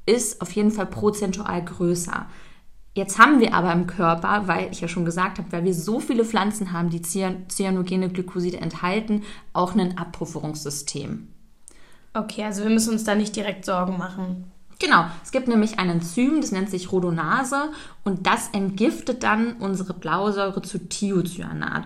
ist 0.05 0.41
auf 0.41 0.51
jeden 0.51 0.71
Fall 0.71 0.87
prozentual 0.87 1.63
größer. 1.63 2.27
Jetzt 2.93 3.17
haben 3.17 3.39
wir 3.39 3.53
aber 3.53 3.71
im 3.71 3.87
Körper, 3.87 4.47
weil 4.47 4.69
ich 4.71 4.81
ja 4.81 4.87
schon 4.89 5.05
gesagt 5.05 5.37
habe, 5.37 5.51
weil 5.51 5.63
wir 5.63 5.73
so 5.73 6.01
viele 6.01 6.25
Pflanzen 6.25 6.73
haben, 6.73 6.89
die 6.89 7.01
cyanogene 7.01 8.09
Glykoside 8.09 8.59
enthalten, 8.59 9.23
auch 9.53 9.75
ein 9.75 9.97
Abpufferungssystem. 9.97 11.29
Okay, 12.13 12.43
also 12.43 12.63
wir 12.63 12.69
müssen 12.69 12.91
uns 12.91 13.05
da 13.05 13.15
nicht 13.15 13.35
direkt 13.35 13.63
Sorgen 13.63 13.97
machen. 13.97 14.51
Genau, 14.79 15.05
es 15.23 15.31
gibt 15.31 15.47
nämlich 15.47 15.79
ein 15.79 15.89
Enzym, 15.89 16.41
das 16.41 16.51
nennt 16.51 16.69
sich 16.69 16.91
Rhodonase 16.91 17.71
und 18.03 18.27
das 18.27 18.49
entgiftet 18.49 19.23
dann 19.23 19.53
unsere 19.53 19.93
Blausäure 19.93 20.61
zu 20.61 20.79
Thiocyanat. 20.79 21.83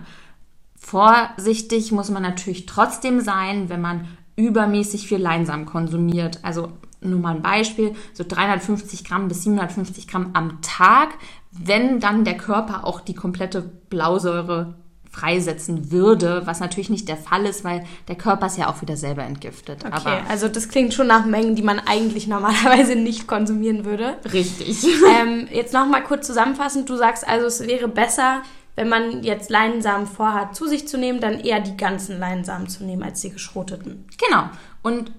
Vorsichtig 0.74 1.92
muss 1.92 2.10
man 2.10 2.22
natürlich 2.22 2.66
trotzdem 2.66 3.20
sein, 3.20 3.68
wenn 3.68 3.80
man 3.80 4.08
übermäßig 4.34 5.06
viel 5.06 5.18
Leinsamen 5.18 5.66
konsumiert. 5.66 6.40
Also 6.42 6.72
nur 7.06 7.20
mal 7.20 7.36
ein 7.36 7.42
Beispiel, 7.42 7.94
so 8.12 8.24
350 8.26 9.04
Gramm 9.04 9.28
bis 9.28 9.42
750 9.44 10.08
Gramm 10.08 10.30
am 10.34 10.60
Tag, 10.62 11.10
wenn 11.50 12.00
dann 12.00 12.24
der 12.24 12.36
Körper 12.36 12.84
auch 12.84 13.00
die 13.00 13.14
komplette 13.14 13.62
Blausäure 13.62 14.74
freisetzen 15.16 15.90
würde, 15.90 16.42
was 16.44 16.60
natürlich 16.60 16.90
nicht 16.90 17.08
der 17.08 17.16
Fall 17.16 17.46
ist, 17.46 17.64
weil 17.64 17.84
der 18.08 18.16
Körper 18.16 18.46
es 18.46 18.58
ja 18.58 18.68
auch 18.68 18.82
wieder 18.82 18.96
selber 18.96 19.24
entgiftet. 19.24 19.82
Okay, 19.84 19.94
Aber 19.94 20.28
also 20.28 20.48
das 20.48 20.68
klingt 20.68 20.92
schon 20.92 21.06
nach 21.06 21.24
Mengen, 21.24 21.56
die 21.56 21.62
man 21.62 21.80
eigentlich 21.80 22.26
normalerweise 22.26 22.96
nicht 22.96 23.26
konsumieren 23.26 23.84
würde. 23.84 24.16
Richtig. 24.32 24.86
Ähm, 25.06 25.46
jetzt 25.52 25.72
nochmal 25.72 26.02
kurz 26.02 26.26
zusammenfassend, 26.26 26.88
du 26.88 26.96
sagst 26.96 27.26
also, 27.26 27.46
es 27.46 27.66
wäre 27.66 27.86
besser, 27.86 28.42
wenn 28.74 28.88
man 28.88 29.22
jetzt 29.22 29.50
Leinsamen 29.50 30.06
vorhat, 30.06 30.54
zu 30.56 30.66
sich 30.66 30.88
zu 30.88 30.98
nehmen, 30.98 31.20
dann 31.20 31.40
eher 31.40 31.60
die 31.60 31.76
ganzen 31.76 32.18
Leinsamen 32.18 32.68
zu 32.68 32.84
nehmen 32.84 33.02
als 33.02 33.20
die 33.20 33.30
geschroteten. 33.30 34.04
Genau. 34.18 34.44
Und 34.82 35.12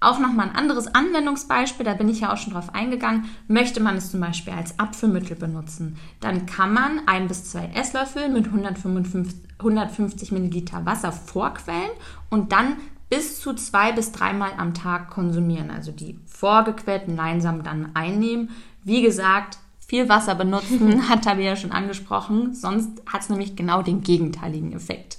auch 0.00 0.18
nochmal 0.18 0.48
ein 0.48 0.56
anderes 0.56 0.94
Anwendungsbeispiel, 0.94 1.84
da 1.84 1.94
bin 1.94 2.08
ich 2.08 2.20
ja 2.20 2.32
auch 2.32 2.36
schon 2.36 2.52
drauf 2.52 2.74
eingegangen. 2.74 3.24
Möchte 3.48 3.80
man 3.80 3.96
es 3.96 4.10
zum 4.10 4.20
Beispiel 4.20 4.52
als 4.52 4.78
Abführmittel 4.78 5.36
benutzen, 5.36 5.96
dann 6.20 6.46
kann 6.46 6.72
man 6.72 7.00
ein 7.06 7.26
bis 7.26 7.50
zwei 7.50 7.70
Esslöffel 7.74 8.28
mit 8.28 8.46
155, 8.46 9.48
150 9.58 10.32
Milliliter 10.32 10.86
Wasser 10.86 11.10
vorquellen 11.10 11.90
und 12.30 12.52
dann 12.52 12.76
bis 13.10 13.40
zu 13.40 13.54
zwei 13.54 13.92
bis 13.92 14.12
dreimal 14.12 14.52
am 14.56 14.74
Tag 14.74 15.10
konsumieren. 15.10 15.70
Also 15.70 15.92
die 15.92 16.18
vorgequellten 16.26 17.16
Leinsamen 17.16 17.64
dann 17.64 17.96
einnehmen. 17.96 18.50
Wie 18.84 19.02
gesagt, 19.02 19.58
viel 19.80 20.08
Wasser 20.08 20.34
benutzen, 20.34 21.08
hat 21.08 21.24
Tabea 21.24 21.56
schon 21.56 21.72
angesprochen, 21.72 22.54
sonst 22.54 23.02
hat 23.06 23.22
es 23.22 23.30
nämlich 23.30 23.56
genau 23.56 23.82
den 23.82 24.02
gegenteiligen 24.02 24.72
Effekt. 24.72 25.18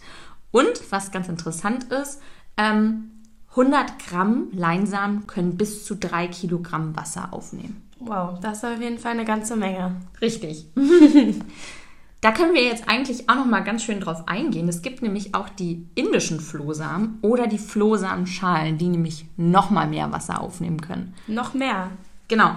Und 0.52 0.80
was 0.92 1.12
ganz 1.12 1.28
interessant 1.28 1.86
ist, 1.86 2.22
ähm, 2.56 3.12
100 3.52 4.00
Gramm 4.00 4.48
Leinsamen 4.52 5.28
können 5.28 5.58
bis 5.58 5.86
zu 5.86 5.96
3 5.96 6.28
Kilogramm 6.28 6.96
Wasser 6.96 7.34
aufnehmen. 7.34 7.82
Wow, 8.00 8.40
das 8.40 8.60
ist 8.60 8.66
auf 8.66 8.80
jeden 8.80 9.00
Fall 9.00 9.12
eine 9.14 9.26
ganze 9.26 9.56
Menge. 9.56 9.96
Richtig. 10.22 10.68
da 12.22 12.32
können 12.32 12.54
wir 12.54 12.64
jetzt 12.64 12.88
eigentlich 12.88 13.30
auch 13.30 13.36
noch 13.36 13.46
mal 13.46 13.62
ganz 13.62 13.84
schön 13.84 14.00
drauf 14.00 14.24
eingehen. 14.28 14.70
Es 14.70 14.82
gibt 14.82 15.02
nämlich 15.02 15.36
auch 15.36 15.50
die 15.50 15.86
indischen 15.96 16.40
Flohsamen 16.40 17.18
oder 17.22 17.48
die 17.48 17.58
Flohsamenschalen, 17.58 18.78
die 18.78 18.88
nämlich 18.88 19.26
noch 19.36 19.70
mal 19.70 19.88
mehr 19.88 20.12
Wasser 20.12 20.42
aufnehmen 20.42 20.80
können. 20.80 21.14
Noch 21.28 21.54
mehr? 21.54 21.90
Genau. 22.30 22.52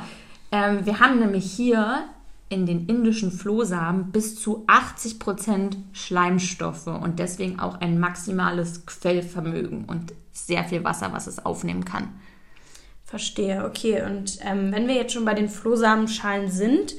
Ähm, 0.53 0.85
wir 0.85 1.01
haben 1.01 1.19
nämlich 1.19 1.51
hier 1.51 2.05
in 2.53 2.67
den 2.67 2.87
indischen 2.87 3.33
Flohsamen 3.33 4.13
bis 4.13 4.37
zu 4.37 4.65
80 4.67 5.19
Prozent 5.19 5.79
Schleimstoffe 5.93 6.87
und 6.87 7.19
deswegen 7.19 7.59
auch 7.59 7.81
ein 7.81 7.99
maximales 7.99 8.85
Quellvermögen 8.85 9.87
und 9.87 10.13
sehr 10.33 10.65
viel 10.65 10.85
Wasser, 10.85 11.13
was 11.13 11.27
es 11.27 11.45
aufnehmen 11.45 11.85
kann. 11.85 12.11
Verstehe, 13.05 13.65
okay. 13.65 14.03
Und 14.03 14.39
ähm, 14.43 14.73
wenn 14.73 14.87
wir 14.87 14.95
jetzt 14.95 15.13
schon 15.13 15.25
bei 15.25 15.35
den 15.35 15.49
Flohsamenschalen 15.49 16.51
sind, 16.51 16.95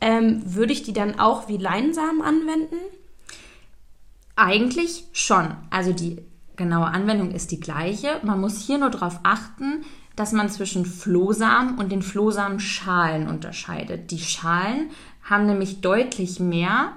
ähm, 0.00 0.42
würde 0.44 0.72
ich 0.72 0.82
die 0.82 0.92
dann 0.92 1.18
auch 1.18 1.48
wie 1.48 1.56
Leinsamen 1.56 2.22
anwenden? 2.22 2.76
Eigentlich 4.36 5.04
schon. 5.12 5.56
Also 5.70 5.92
die 5.92 6.18
genaue 6.56 6.86
Anwendung 6.86 7.30
ist 7.30 7.50
die 7.50 7.60
gleiche. 7.60 8.20
Man 8.22 8.40
muss 8.40 8.66
hier 8.66 8.78
nur 8.78 8.90
darauf 8.90 9.20
achten, 9.22 9.84
dass 10.16 10.32
man 10.32 10.48
zwischen 10.48 10.86
Flohsamen 10.86 11.78
und 11.78 11.92
den 11.92 12.02
Flohsamenschalen 12.02 13.28
unterscheidet. 13.28 14.10
Die 14.10 14.18
Schalen 14.18 14.90
haben 15.22 15.46
nämlich 15.46 15.80
deutlich 15.82 16.40
mehr 16.40 16.92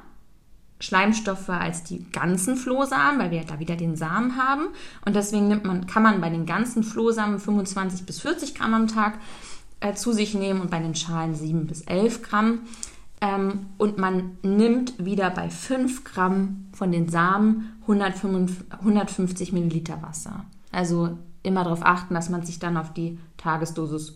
Schleimstoffe 0.80 1.50
als 1.50 1.84
die 1.84 2.10
ganzen 2.12 2.56
Flohsamen, 2.56 3.20
weil 3.20 3.32
wir 3.32 3.44
da 3.44 3.60
wieder 3.60 3.76
den 3.76 3.98
Samen 3.98 4.38
haben. 4.38 4.68
Und 5.06 5.16
deswegen 5.16 5.50
nimmt 5.50 5.66
man, 5.66 5.88
kann 5.88 6.04
man 6.04 6.22
bei 6.22 6.30
den 6.30 6.46
ganzen 6.46 6.84
Flohsamen 6.84 7.40
25 7.40 8.06
bis 8.06 8.22
40 8.22 8.56
Gramm 8.56 8.74
am 8.74 8.88
Tag 8.88 9.20
äh, 9.82 9.94
zu 9.94 10.14
sich 10.14 10.34
nehmen 10.34 10.62
und 10.62 10.72
bei 10.72 10.80
den 10.80 10.96
Schalen 10.96 11.36
7 11.36 11.68
bis 11.68 11.82
11 11.82 12.22
Gramm. 12.22 12.62
Ähm, 13.20 13.66
und 13.78 13.98
man 13.98 14.38
nimmt 14.42 15.04
wieder 15.04 15.30
bei 15.30 15.50
5 15.50 16.06
Gramm 16.06 16.70
von 16.72 16.94
den 16.94 17.10
Samen 17.10 17.74
155, 17.82 18.80
150 18.80 19.52
Milliliter 19.52 20.02
Wasser. 20.02 20.46
Also 20.72 21.18
immer 21.44 21.64
darauf 21.64 21.86
achten, 21.86 22.14
dass 22.14 22.30
man 22.30 22.44
sich 22.44 22.60
dann 22.60 22.78
auf 22.78 22.94
die 22.94 23.20
Tagesdosis 23.38 24.14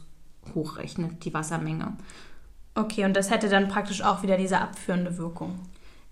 hochrechnet, 0.54 1.24
die 1.26 1.34
Wassermenge. 1.34 1.94
Okay, 2.76 3.06
und 3.06 3.16
das 3.16 3.30
hätte 3.30 3.50
dann 3.50 3.68
praktisch 3.68 4.02
auch 4.04 4.24
wieder 4.24 4.38
diese 4.38 4.60
abführende 4.60 5.18
Wirkung. 5.18 5.60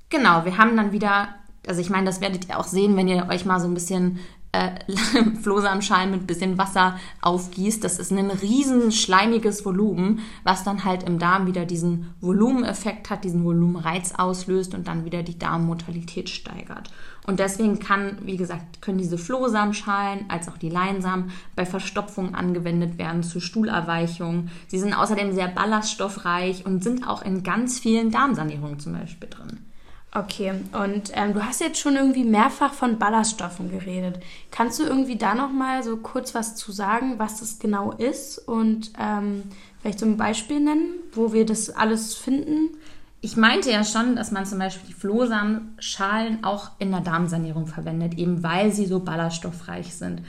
Genau, 0.10 0.45
wir 0.45 0.58
haben 0.58 0.78
dann 0.78 0.91
wieder, 0.91 1.30
also 1.67 1.82
ich 1.82 1.89
meine, 1.89 2.06
das 2.06 2.21
werdet 2.21 2.47
ihr 2.47 2.60
auch 2.60 2.65
sehen, 2.65 2.95
wenn 2.95 3.08
ihr 3.08 3.28
euch 3.30 3.45
mal 3.45 3.60
so 3.60 3.67
ein 3.67 3.74
bisschen 3.74 4.19
äh, 4.52 4.72
Flohsamenschalen 5.42 6.12
mit 6.12 6.28
bisschen 6.28 6.58
Wasser 6.58 6.98
aufgießt. 7.22 7.84
Das 7.84 8.00
ist 8.00 8.12
ein 8.12 8.32
riesen 8.32 8.92
schleimiges 8.92 9.66
Volumen, 9.66 10.20
was 10.44 10.64
dann 10.64 10.84
halt 10.84 11.04
im 11.04 11.20
Darm 11.20 11.48
wieder 11.48 11.66
diesen 11.66 12.14
Volumeneffekt 12.22 13.10
hat, 13.10 13.24
diesen 13.24 13.44
Volumenreiz 13.44 14.14
auslöst 14.16 14.74
und 14.74 14.88
dann 14.88 15.06
wieder 15.06 15.24
die 15.24 15.40
Darmmortalität 15.40 16.30
steigert. 16.30 16.92
Und 17.28 17.40
deswegen 17.40 17.80
kann, 17.80 18.18
wie 18.24 18.36
gesagt, 18.36 18.82
können 18.82 18.98
diese 18.98 19.18
Flohsamenschalen 19.18 20.26
als 20.30 20.50
auch 20.50 20.58
die 20.58 20.70
Leinsamen 20.70 21.32
bei 21.56 21.66
Verstopfung 21.66 22.34
angewendet 22.34 22.98
werden 22.98 23.22
zur 23.22 23.42
Stuhlerweichung. 23.42 24.50
Sie 24.68 24.80
sind 24.80 24.94
außerdem 24.94 25.32
sehr 25.32 25.48
ballaststoffreich 25.48 26.66
und 26.66 26.84
sind 26.84 27.08
auch 27.08 27.22
in 27.22 27.44
ganz 27.44 27.80
vielen 27.80 28.10
Darmsanierungen 28.10 28.80
zum 28.80 28.94
Beispiel 28.94 29.30
drin. 29.30 29.71
Okay, 30.13 30.52
und 30.74 31.12
ähm, 31.13 31.34
du 31.34 31.45
hast 31.45 31.62
jetzt 31.62 31.80
schon 31.80 31.95
irgendwie 31.95 32.26
mehrfach 32.26 32.74
von 32.74 33.00
Ballaststoffen 33.00 33.71
geredet. 33.71 34.21
Kannst 34.52 34.78
du 34.80 34.84
irgendwie 34.84 35.15
da 35.15 35.36
noch 35.36 35.54
mal 35.54 35.84
so 35.84 35.95
kurz 35.95 36.36
was 36.36 36.58
zu 36.58 36.74
sagen, 36.74 37.17
was 37.17 37.39
das 37.39 37.60
genau 37.60 37.93
ist 37.93 38.38
und 38.38 38.91
ähm, 39.00 39.43
vielleicht 39.80 40.00
so 40.00 40.06
ein 40.06 40.17
Beispiel 40.17 40.60
nennen, 40.60 40.95
wo 41.13 41.32
wir 41.32 41.45
das 41.45 41.69
alles 41.69 42.15
finden? 42.15 42.76
Ich 43.21 43.38
meinte 43.38 43.71
ja 43.71 43.86
schon, 43.86 44.17
dass 44.17 44.32
man 44.32 44.45
zum 44.45 44.60
Beispiel 44.60 44.88
die 44.89 45.00
Flohsamenschalen 45.00 46.43
auch 46.43 46.71
in 46.80 46.91
der 46.91 47.02
Darmsanierung 47.02 47.67
verwendet, 47.67 48.15
eben 48.17 48.43
weil 48.43 48.74
sie 48.74 48.88
so 48.88 49.00
ballaststoffreich 49.00 49.95
sind. 49.95 50.24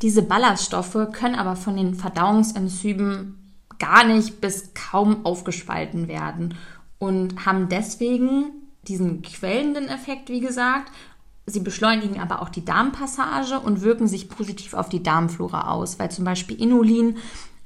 Diese 0.00 0.22
Ballaststoffe 0.22 1.12
können 1.12 1.34
aber 1.34 1.56
von 1.56 1.76
den 1.76 1.94
Verdauungsenzymen 1.94 3.38
gar 3.78 4.04
nicht 4.04 4.40
bis 4.40 4.72
kaum 4.72 5.26
aufgespalten 5.26 6.08
werden 6.08 6.54
und 6.98 7.44
haben 7.44 7.68
deswegen 7.68 8.61
diesen 8.88 9.22
quellenden 9.22 9.88
Effekt, 9.88 10.28
wie 10.28 10.40
gesagt. 10.40 10.92
Sie 11.46 11.60
beschleunigen 11.60 12.20
aber 12.20 12.40
auch 12.40 12.48
die 12.48 12.64
Darmpassage 12.64 13.58
und 13.58 13.82
wirken 13.82 14.06
sich 14.06 14.28
positiv 14.28 14.74
auf 14.74 14.88
die 14.88 15.02
Darmflora 15.02 15.72
aus, 15.72 15.98
weil 15.98 16.10
zum 16.10 16.24
Beispiel 16.24 16.60
Inulin 16.60 17.16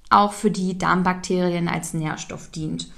auch 0.09 0.33
für 0.33 0.51
die 0.51 0.79
Darmbakterien 0.79 1.69
als 1.69 1.93
Nährstoff 1.93 2.51
dient. 2.51 2.91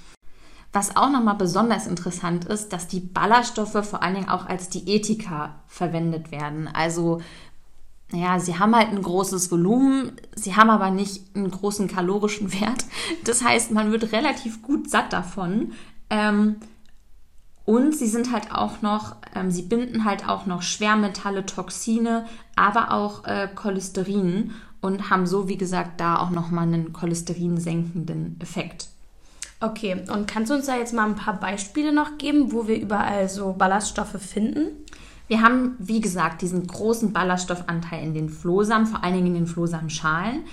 Was 0.72 0.96
auch 0.96 1.10
nochmal 1.10 1.36
besonders 1.36 1.86
interessant 1.86 2.44
ist, 2.44 2.72
dass 2.72 2.86
die 2.86 3.00
Ballaststoffe 3.00 3.84
vor 3.86 4.02
allen 4.02 4.14
Dingen 4.14 4.28
auch 4.28 4.46
als 4.46 4.68
Diätika 4.68 5.54
verwendet 5.66 6.30
werden. 6.30 6.68
Also, 6.68 7.22
naja, 8.12 8.38
sie 8.38 8.58
haben 8.58 8.76
halt 8.76 8.90
ein 8.90 9.02
großes 9.02 9.50
Volumen, 9.50 10.12
sie 10.34 10.56
haben 10.56 10.70
aber 10.70 10.90
nicht 10.90 11.34
einen 11.34 11.50
großen 11.50 11.88
kalorischen 11.88 12.52
Wert. 12.60 12.84
Das 13.24 13.42
heißt, 13.42 13.72
man 13.72 13.90
wird 13.90 14.12
relativ 14.12 14.62
gut 14.62 14.90
satt 14.90 15.12
davon. 15.12 15.72
Ähm, 16.10 16.56
und 17.68 17.94
sie 17.94 18.06
sind 18.06 18.32
halt 18.32 18.50
auch 18.50 18.80
noch, 18.80 19.16
ähm, 19.34 19.50
sie 19.50 19.60
binden 19.60 20.06
halt 20.06 20.26
auch 20.26 20.46
noch 20.46 20.62
Schwermetalle, 20.62 21.44
Toxine, 21.44 22.24
aber 22.56 22.92
auch 22.92 23.26
äh, 23.26 23.46
Cholesterin 23.54 24.52
und 24.80 25.10
haben 25.10 25.26
so, 25.26 25.48
wie 25.48 25.58
gesagt, 25.58 26.00
da 26.00 26.18
auch 26.18 26.30
nochmal 26.30 26.62
einen 26.62 26.94
cholesterinsenkenden 26.94 28.38
Effekt. 28.40 28.88
Okay, 29.60 30.02
und 30.10 30.26
kannst 30.26 30.50
du 30.50 30.54
uns 30.54 30.64
da 30.64 30.78
jetzt 30.78 30.94
mal 30.94 31.04
ein 31.04 31.16
paar 31.16 31.38
Beispiele 31.38 31.92
noch 31.92 32.16
geben, 32.16 32.52
wo 32.52 32.66
wir 32.66 32.80
überall 32.80 33.28
so 33.28 33.52
Ballaststoffe 33.52 34.18
finden? 34.18 34.68
Wir 35.26 35.42
haben, 35.42 35.76
wie 35.78 36.00
gesagt, 36.00 36.40
diesen 36.40 36.66
großen 36.66 37.12
Ballaststoffanteil 37.12 38.02
in 38.02 38.14
den 38.14 38.30
Flohsamen, 38.30 38.86
vor 38.86 39.04
allen 39.04 39.12
Dingen 39.12 39.26
in 39.26 39.34
den 39.34 39.46
Flohsamenschalen. 39.46 40.46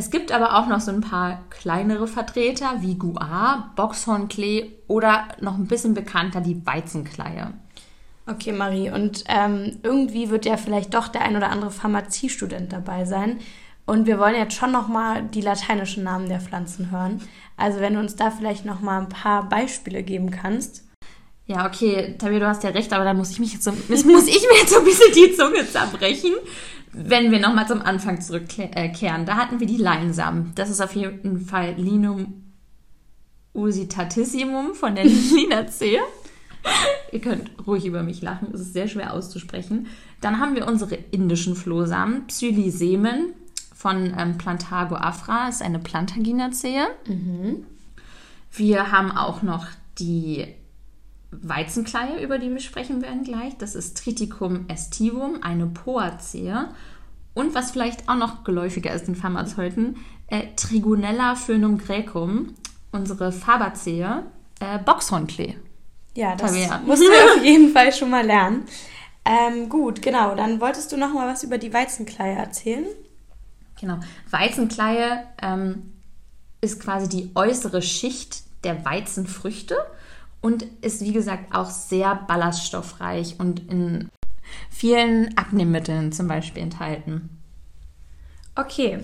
Es 0.00 0.08
gibt 0.08 0.32
aber 0.32 0.56
auch 0.58 0.66
noch 0.66 0.80
so 0.80 0.90
ein 0.90 1.02
paar 1.02 1.42
kleinere 1.50 2.06
Vertreter 2.06 2.76
wie 2.80 2.94
Guar, 2.94 3.70
Boxhornklee 3.76 4.72
oder 4.88 5.28
noch 5.42 5.58
ein 5.58 5.66
bisschen 5.66 5.92
bekannter 5.92 6.40
die 6.40 6.64
Weizenkleie. 6.64 7.52
Okay, 8.26 8.52
Marie, 8.52 8.90
und 8.90 9.24
ähm, 9.28 9.78
irgendwie 9.82 10.30
wird 10.30 10.46
ja 10.46 10.56
vielleicht 10.56 10.94
doch 10.94 11.08
der 11.08 11.20
ein 11.20 11.36
oder 11.36 11.50
andere 11.50 11.70
Pharmaziestudent 11.70 12.72
dabei 12.72 13.04
sein. 13.04 13.40
Und 13.84 14.06
wir 14.06 14.18
wollen 14.18 14.36
jetzt 14.36 14.54
schon 14.54 14.72
nochmal 14.72 15.24
die 15.24 15.42
lateinischen 15.42 16.04
Namen 16.04 16.30
der 16.30 16.40
Pflanzen 16.40 16.90
hören. 16.90 17.20
Also 17.58 17.80
wenn 17.80 17.92
du 17.92 18.00
uns 18.00 18.16
da 18.16 18.30
vielleicht 18.30 18.64
nochmal 18.64 19.02
ein 19.02 19.10
paar 19.10 19.50
Beispiele 19.50 20.02
geben 20.02 20.30
kannst. 20.30 20.88
Ja, 21.50 21.66
okay, 21.66 22.14
Tabea, 22.16 22.38
du 22.38 22.46
hast 22.46 22.62
ja 22.62 22.70
recht, 22.70 22.92
aber 22.92 23.02
da 23.02 23.12
muss 23.12 23.32
ich 23.32 23.40
mich 23.40 23.52
jetzt 23.52 23.64
so, 23.64 23.72
muss 23.72 24.04
ich 24.04 24.06
mir 24.06 24.58
jetzt 24.60 24.70
so 24.72 24.78
ein 24.78 24.84
bisschen 24.84 25.12
die 25.12 25.34
Zunge 25.34 25.68
zerbrechen. 25.68 26.34
Wenn 26.92 27.32
wir 27.32 27.40
nochmal 27.40 27.66
zum 27.66 27.82
Anfang 27.82 28.20
zurückkehren, 28.20 29.26
da 29.26 29.34
hatten 29.34 29.58
wir 29.58 29.66
die 29.66 29.76
Leinsamen. 29.76 30.52
Das 30.54 30.70
ist 30.70 30.80
auf 30.80 30.94
jeden 30.94 31.40
Fall 31.40 31.74
Linum 31.76 32.44
usitatissimum 33.52 34.74
von 34.74 34.94
der 34.94 35.04
Linacea. 35.34 36.02
Ihr 37.10 37.20
könnt 37.20 37.50
ruhig 37.66 37.84
über 37.84 38.04
mich 38.04 38.22
lachen, 38.22 38.52
es 38.54 38.60
ist 38.60 38.72
sehr 38.72 38.86
schwer 38.86 39.12
auszusprechen. 39.12 39.88
Dann 40.20 40.38
haben 40.38 40.54
wir 40.54 40.68
unsere 40.68 40.94
indischen 40.94 41.56
Flohsamen, 41.56 42.28
Psyllisemen 42.28 43.32
von 43.74 44.14
ähm, 44.16 44.38
Plantago 44.38 44.94
afra, 44.94 45.48
ist 45.48 45.62
eine 45.62 45.80
Plantaginacea. 45.80 46.86
Mhm. 47.08 47.66
Wir 48.52 48.92
haben 48.92 49.10
auch 49.10 49.42
noch 49.42 49.66
die 49.98 50.46
Weizenkleie, 51.30 52.22
über 52.22 52.38
die 52.38 52.50
wir 52.50 52.60
sprechen 52.60 53.02
werden 53.02 53.22
gleich. 53.22 53.56
Das 53.58 53.74
ist 53.74 53.96
Triticum 53.96 54.66
estivum, 54.68 55.42
eine 55.42 55.66
Poacea. 55.66 56.74
Und 57.34 57.54
was 57.54 57.70
vielleicht 57.70 58.08
auch 58.08 58.16
noch 58.16 58.44
geläufiger 58.44 58.92
ist 58.92 59.06
den 59.06 59.14
Pharmazeuten, 59.14 59.96
äh, 60.26 60.42
Trigonella 60.56 61.36
phönum 61.36 61.78
graecum, 61.78 62.54
unsere 62.90 63.30
Fabacea, 63.30 64.24
äh, 64.58 64.78
Boxhornklee. 64.78 65.56
Ja, 66.16 66.34
das 66.34 66.52
Tabea. 66.52 66.82
musst 66.84 67.02
du 67.02 67.06
auf 67.06 67.44
jeden 67.44 67.72
Fall 67.72 67.92
schon 67.92 68.10
mal 68.10 68.26
lernen. 68.26 68.64
Ähm, 69.24 69.68
gut, 69.68 70.02
genau. 70.02 70.34
Dann 70.34 70.60
wolltest 70.60 70.90
du 70.90 70.96
noch 70.96 71.12
mal 71.12 71.28
was 71.32 71.44
über 71.44 71.58
die 71.58 71.72
Weizenkleie 71.72 72.34
erzählen? 72.34 72.86
Genau. 73.80 74.00
Weizenkleie 74.30 75.24
ähm, 75.40 75.92
ist 76.60 76.80
quasi 76.80 77.08
die 77.08 77.30
äußere 77.34 77.80
Schicht 77.80 78.42
der 78.64 78.84
Weizenfrüchte 78.84 79.76
und 80.40 80.64
ist 80.82 81.02
wie 81.02 81.12
gesagt 81.12 81.54
auch 81.54 81.70
sehr 81.70 82.14
ballaststoffreich 82.14 83.36
und 83.38 83.70
in 83.70 84.08
vielen 84.70 85.36
Abnehmmitteln 85.36 86.12
zum 86.12 86.28
Beispiel 86.28 86.62
enthalten. 86.62 87.28
Okay, 88.54 89.00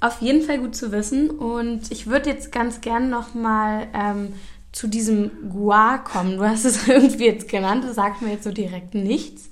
auf 0.00 0.20
jeden 0.20 0.42
Fall 0.42 0.58
gut 0.58 0.76
zu 0.76 0.92
wissen 0.92 1.30
und 1.30 1.90
ich 1.90 2.06
würde 2.06 2.30
jetzt 2.30 2.52
ganz 2.52 2.80
gern 2.80 3.10
noch 3.10 3.34
mal 3.34 3.88
ähm, 3.92 4.32
zu 4.72 4.86
diesem 4.86 5.50
Guar 5.50 6.04
kommen. 6.04 6.36
Du 6.36 6.44
hast 6.44 6.64
es 6.64 6.86
irgendwie 6.88 7.26
jetzt 7.26 7.48
genannt, 7.48 7.84
das 7.84 7.96
sagt 7.96 8.22
mir 8.22 8.32
jetzt 8.32 8.44
so 8.44 8.52
direkt 8.52 8.94
nichts. 8.94 9.50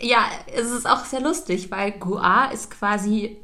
Ja, 0.00 0.24
es 0.54 0.70
ist 0.70 0.88
auch 0.88 1.04
sehr 1.04 1.20
lustig, 1.20 1.70
weil 1.70 1.92
Guar 1.92 2.52
ist 2.52 2.70
quasi 2.70 3.36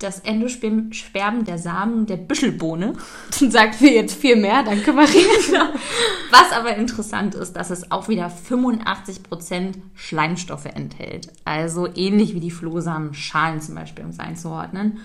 das 0.00 0.20
Endosperm 0.20 1.44
der 1.44 1.58
Samen 1.58 2.06
der 2.06 2.16
Büschelbohne. 2.16 2.94
Sagt 3.30 3.80
mir 3.80 3.92
jetzt 3.92 4.14
viel 4.14 4.36
mehr, 4.36 4.62
danke 4.62 4.92
Maria. 4.92 5.72
Was 6.30 6.52
aber 6.52 6.76
interessant 6.76 7.34
ist, 7.34 7.52
dass 7.54 7.70
es 7.70 7.92
auch 7.92 8.08
wieder 8.08 8.30
85% 8.30 9.74
Schleimstoffe 9.94 10.66
enthält. 10.66 11.28
Also 11.44 11.86
ähnlich 11.94 12.34
wie 12.34 12.40
die 12.40 12.50
Flohsamen 12.50 13.14
Schalen 13.14 13.60
zum 13.60 13.74
Beispiel, 13.74 14.04
um 14.04 14.10
es 14.10 14.18
einzuordnen. 14.18 14.98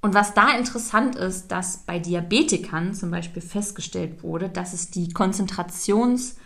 Und 0.00 0.14
was 0.14 0.32
da 0.32 0.56
interessant 0.56 1.16
ist, 1.16 1.48
dass 1.48 1.78
bei 1.78 1.98
Diabetikern 1.98 2.94
zum 2.94 3.10
Beispiel 3.10 3.42
festgestellt 3.42 4.22
wurde, 4.22 4.48
dass 4.48 4.72
es 4.72 4.90
die 4.90 5.12
Konzentrations- 5.12 6.36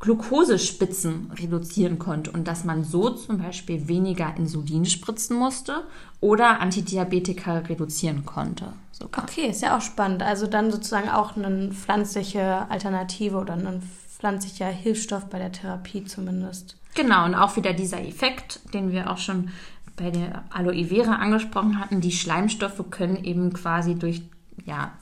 Glukosespitzen 0.00 1.30
reduzieren 1.38 1.98
konnte 1.98 2.30
und 2.30 2.48
dass 2.48 2.64
man 2.64 2.84
so 2.84 3.10
zum 3.10 3.38
Beispiel 3.38 3.86
weniger 3.86 4.34
Insulin 4.36 4.86
spritzen 4.86 5.36
musste 5.36 5.84
oder 6.20 6.60
Antidiabetika 6.60 7.58
reduzieren 7.58 8.24
konnte. 8.24 8.72
Sogar. 8.92 9.24
Okay, 9.24 9.48
ist 9.50 9.60
ja 9.60 9.76
auch 9.76 9.82
spannend. 9.82 10.22
Also 10.22 10.46
dann 10.46 10.70
sozusagen 10.70 11.10
auch 11.10 11.36
eine 11.36 11.70
pflanzliche 11.72 12.66
Alternative 12.70 13.36
oder 13.36 13.52
ein 13.54 13.82
pflanzlicher 14.18 14.68
Hilfsstoff 14.68 15.26
bei 15.26 15.38
der 15.38 15.52
Therapie 15.52 16.04
zumindest. 16.04 16.76
Genau, 16.94 17.26
und 17.26 17.34
auch 17.34 17.56
wieder 17.56 17.74
dieser 17.74 18.02
Effekt, 18.02 18.60
den 18.72 18.92
wir 18.92 19.10
auch 19.10 19.18
schon 19.18 19.50
bei 19.96 20.10
der 20.10 20.44
Aloe 20.50 20.86
Vera 20.86 21.16
angesprochen 21.16 21.78
hatten. 21.78 22.00
Die 22.00 22.12
Schleimstoffe 22.12 22.82
können 22.90 23.22
eben 23.22 23.52
quasi 23.52 23.94
durch 23.94 24.22
ja, 24.64 24.92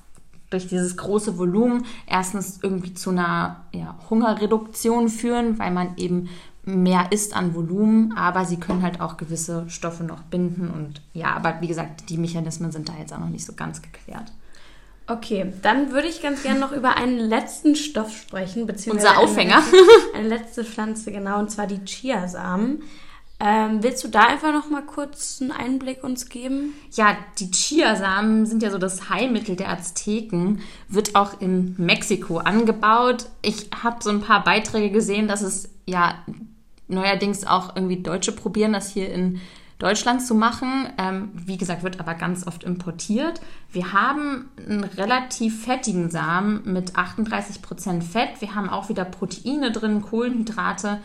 durch 0.50 0.66
dieses 0.66 0.96
große 0.96 1.38
Volumen 1.38 1.84
erstens 2.06 2.60
irgendwie 2.62 2.94
zu 2.94 3.10
einer 3.10 3.64
ja, 3.72 3.98
Hungerreduktion 4.08 5.08
führen, 5.08 5.58
weil 5.58 5.70
man 5.70 5.96
eben 5.96 6.28
mehr 6.64 7.06
isst 7.10 7.34
an 7.34 7.54
Volumen, 7.54 8.12
aber 8.16 8.44
sie 8.44 8.58
können 8.58 8.82
halt 8.82 9.00
auch 9.00 9.16
gewisse 9.16 9.68
Stoffe 9.68 10.04
noch 10.04 10.22
binden 10.22 10.70
und 10.70 11.00
ja, 11.14 11.34
aber 11.34 11.60
wie 11.60 11.68
gesagt, 11.68 12.10
die 12.10 12.18
Mechanismen 12.18 12.72
sind 12.72 12.88
da 12.88 12.92
jetzt 12.98 13.12
auch 13.12 13.18
noch 13.18 13.30
nicht 13.30 13.44
so 13.44 13.54
ganz 13.54 13.80
geklärt. 13.80 14.32
Okay, 15.06 15.54
dann 15.62 15.92
würde 15.92 16.06
ich 16.06 16.20
ganz 16.20 16.42
gerne 16.42 16.60
noch 16.60 16.72
über 16.72 16.98
einen 16.98 17.18
letzten 17.18 17.74
Stoff 17.74 18.14
sprechen, 18.14 18.66
beziehungsweise 18.66 19.08
unser 19.08 19.20
Aufhänger. 19.20 19.62
Eine, 20.14 20.18
eine 20.18 20.28
letzte 20.28 20.64
Pflanze, 20.64 21.10
genau, 21.10 21.38
und 21.38 21.50
zwar 21.50 21.66
die 21.66 21.82
Chiasamen. 21.82 22.82
Ähm, 23.40 23.84
willst 23.84 24.02
du 24.02 24.08
da 24.08 24.26
einfach 24.26 24.52
noch 24.52 24.68
mal 24.68 24.82
kurz 24.82 25.40
einen 25.40 25.52
Einblick 25.52 26.02
uns 26.02 26.28
geben? 26.28 26.74
Ja, 26.90 27.16
die 27.38 27.50
Chiasamen 27.50 28.46
sind 28.46 28.64
ja 28.64 28.70
so 28.70 28.78
das 28.78 29.10
Heilmittel 29.10 29.54
der 29.54 29.70
Azteken, 29.70 30.60
wird 30.88 31.14
auch 31.14 31.40
in 31.40 31.76
Mexiko 31.78 32.38
angebaut. 32.38 33.26
Ich 33.42 33.70
habe 33.82 34.02
so 34.02 34.10
ein 34.10 34.22
paar 34.22 34.42
Beiträge 34.42 34.90
gesehen, 34.90 35.28
dass 35.28 35.42
es 35.42 35.70
ja 35.86 36.16
neuerdings 36.88 37.46
auch 37.46 37.76
irgendwie 37.76 38.02
Deutsche 38.02 38.32
probieren, 38.32 38.72
das 38.72 38.90
hier 38.90 39.12
in 39.12 39.40
Deutschland 39.78 40.20
zu 40.22 40.34
machen. 40.34 40.88
Ähm, 40.98 41.30
wie 41.34 41.58
gesagt, 41.58 41.84
wird 41.84 42.00
aber 42.00 42.14
ganz 42.14 42.44
oft 42.44 42.64
importiert. 42.64 43.40
Wir 43.70 43.92
haben 43.92 44.48
einen 44.58 44.82
relativ 44.82 45.64
fettigen 45.64 46.10
Samen 46.10 46.62
mit 46.64 46.96
38% 46.96 48.02
Fett. 48.02 48.40
Wir 48.40 48.56
haben 48.56 48.68
auch 48.68 48.88
wieder 48.88 49.04
Proteine 49.04 49.70
drin, 49.70 50.02
Kohlenhydrate 50.02 50.98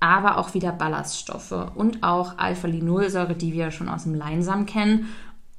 aber 0.00 0.38
auch 0.38 0.54
wieder 0.54 0.72
Ballaststoffe 0.72 1.72
und 1.74 2.02
auch 2.02 2.38
Alpha-Linolsäure, 2.38 3.34
die 3.34 3.52
wir 3.52 3.70
schon 3.70 3.88
aus 3.88 4.04
dem 4.04 4.14
Leinsamen 4.14 4.66
kennen. 4.66 5.08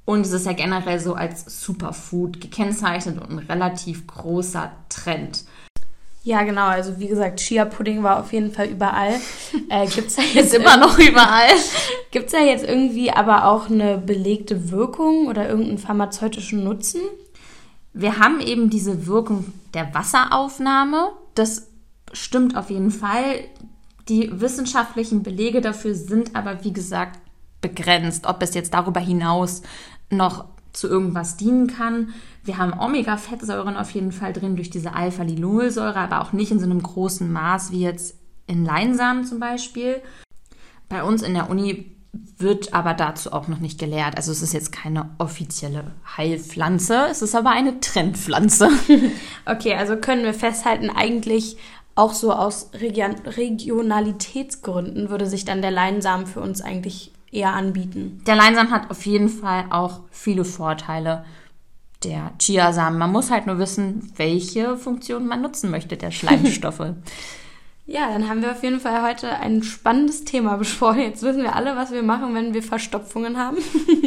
Und 0.06 0.22
es 0.22 0.32
ist 0.32 0.46
ja 0.46 0.54
generell 0.54 1.00
so 1.00 1.14
als 1.14 1.62
Superfood 1.64 2.42
gekennzeichnet 2.42 3.22
und 3.22 3.30
ein 3.30 3.40
relativ 3.40 4.08
großer 4.08 4.72
Trend. 4.90 5.44
Ja, 6.24 6.44
genau. 6.44 6.68
Also 6.68 7.00
wie 7.00 7.08
gesagt, 7.08 7.40
Chia-Pudding 7.40 8.04
war 8.04 8.20
auf 8.20 8.34
jeden 8.34 8.52
Fall 8.52 8.68
überall. 8.68 9.16
Äh, 9.72 9.86
gibt's 9.86 10.16
da 10.16 10.24
jetzt 10.24 10.56
immer 10.56 10.78
noch 10.78 10.98
überall? 10.98 11.50
Gibt 12.12 12.26
es 12.28 12.32
da 12.32 12.40
jetzt 12.40 12.66
irgendwie 12.66 13.12
aber 13.12 13.46
auch 13.46 13.70
eine 13.70 14.00
belegte 14.00 14.72
Wirkung 14.72 15.28
oder 15.28 15.48
irgendeinen 15.48 15.78
pharmazeutischen 15.78 16.64
Nutzen? 16.64 17.02
Wir 17.94 18.18
haben 18.18 18.40
eben 18.40 18.72
diese 18.72 19.06
Wirkung 19.06 19.54
der 19.76 19.94
Wasseraufnahme. 19.94 21.12
Das 21.36 21.68
stimmt 22.14 22.58
auf 22.58 22.72
jeden 22.72 22.90
Fall. 22.90 23.44
Die 24.10 24.42
wissenschaftlichen 24.42 25.22
Belege 25.22 25.62
dafür 25.62 25.94
sind 25.94 26.36
aber, 26.36 26.64
wie 26.64 26.74
gesagt, 26.74 27.20
begrenzt, 27.62 28.26
ob 28.26 28.42
es 28.42 28.56
jetzt 28.56 28.74
darüber 28.74 29.00
hinaus 29.00 29.62
noch 30.10 30.46
zu 30.74 30.88
irgendwas 30.88 31.38
dienen 31.38 31.68
kann. 31.68 32.14
Wir 32.44 32.58
haben 32.58 32.74
Omega-Fettsäuren 32.74 33.78
auf 33.78 33.92
jeden 33.92 34.12
Fall 34.12 34.34
drin 34.34 34.56
durch 34.56 34.70
diese 34.70 34.94
Alpha-Linolsäure, 34.94 35.98
aber 35.98 36.22
auch 36.22 36.34
nicht 36.34 36.52
in 36.52 36.60
so 36.60 36.66
einem 36.66 36.82
großen 36.82 37.32
Maß 37.32 37.72
wie 37.72 37.82
jetzt 37.82 38.16
in 38.48 38.66
Leinsamen 38.66 39.26
zum 39.26 39.40
Beispiel. 39.40 40.02
Bei 40.88 41.04
uns 41.04 41.22
in 41.22 41.36
der 41.36 41.50
Uni 41.50 41.96
wird 42.38 42.74
aber 42.74 42.96
dazu 42.96 43.32
auch 43.34 43.48
noch 43.48 43.60
nicht 43.60 43.80
gelehrt. 43.80 44.18
Also 44.18 44.32
es 44.32 44.42
ist 44.42 44.54
jetzt 44.54 44.72
keine 44.72 45.10
offizielle 45.20 45.92
Heilpflanze, 46.18 47.08
es 47.12 47.22
ist 47.22 47.36
aber 47.36 47.52
eine 47.52 47.80
Trendpflanze. 47.80 48.70
okay, 49.46 49.76
also 49.76 49.98
können 49.98 50.24
wir 50.24 50.34
festhalten, 50.34 50.90
eigentlich 50.90 51.58
auch 51.96 52.14
so 52.14 52.34
aus 52.34 52.72
Region 52.74 53.16
Regionalitätsgründen 53.26 55.10
würde 55.10 55.26
sich 55.26 55.46
dann 55.46 55.62
der 55.62 55.72
Leinsamen 55.72 56.28
für 56.28 56.40
uns 56.42 56.62
eigentlich 56.62 57.12
eher 57.32 57.54
anbieten. 57.54 58.22
Der 58.26 58.36
Leinsamen 58.36 58.72
hat 58.72 58.90
auf 58.90 59.06
jeden 59.06 59.30
Fall 59.30 59.66
auch 59.70 60.02
viele 60.12 60.46
Vorteile. 60.46 61.26
Der 62.04 62.32
Chiasamen, 62.40 62.98
man 62.98 63.12
muss 63.12 63.30
halt 63.30 63.46
nur 63.46 63.60
wissen, 63.60 64.14
welche 64.16 64.78
Funktion 64.78 65.28
man 65.28 65.42
nutzen 65.42 65.70
möchte, 65.70 65.98
der 65.98 66.12
Schleimstoffe. 66.12 66.80
ja, 67.86 68.12
dann 68.12 68.30
haben 68.30 68.42
wir 68.42 68.52
auf 68.52 68.64
jeden 68.64 68.80
Fall 68.80 69.02
heute 69.02 69.30
ein 69.30 69.64
spannendes 69.64 70.24
Thema 70.24 70.56
besprochen. 70.56 71.02
Jetzt 71.02 71.24
wissen 71.24 71.44
wir 71.44 71.56
alle, 71.56 71.76
was 71.76 71.92
wir 71.92 72.04
machen, 72.04 72.34
wenn 72.36 72.54
wir 72.54 72.64
Verstopfungen 72.64 73.38
haben. 73.38 73.58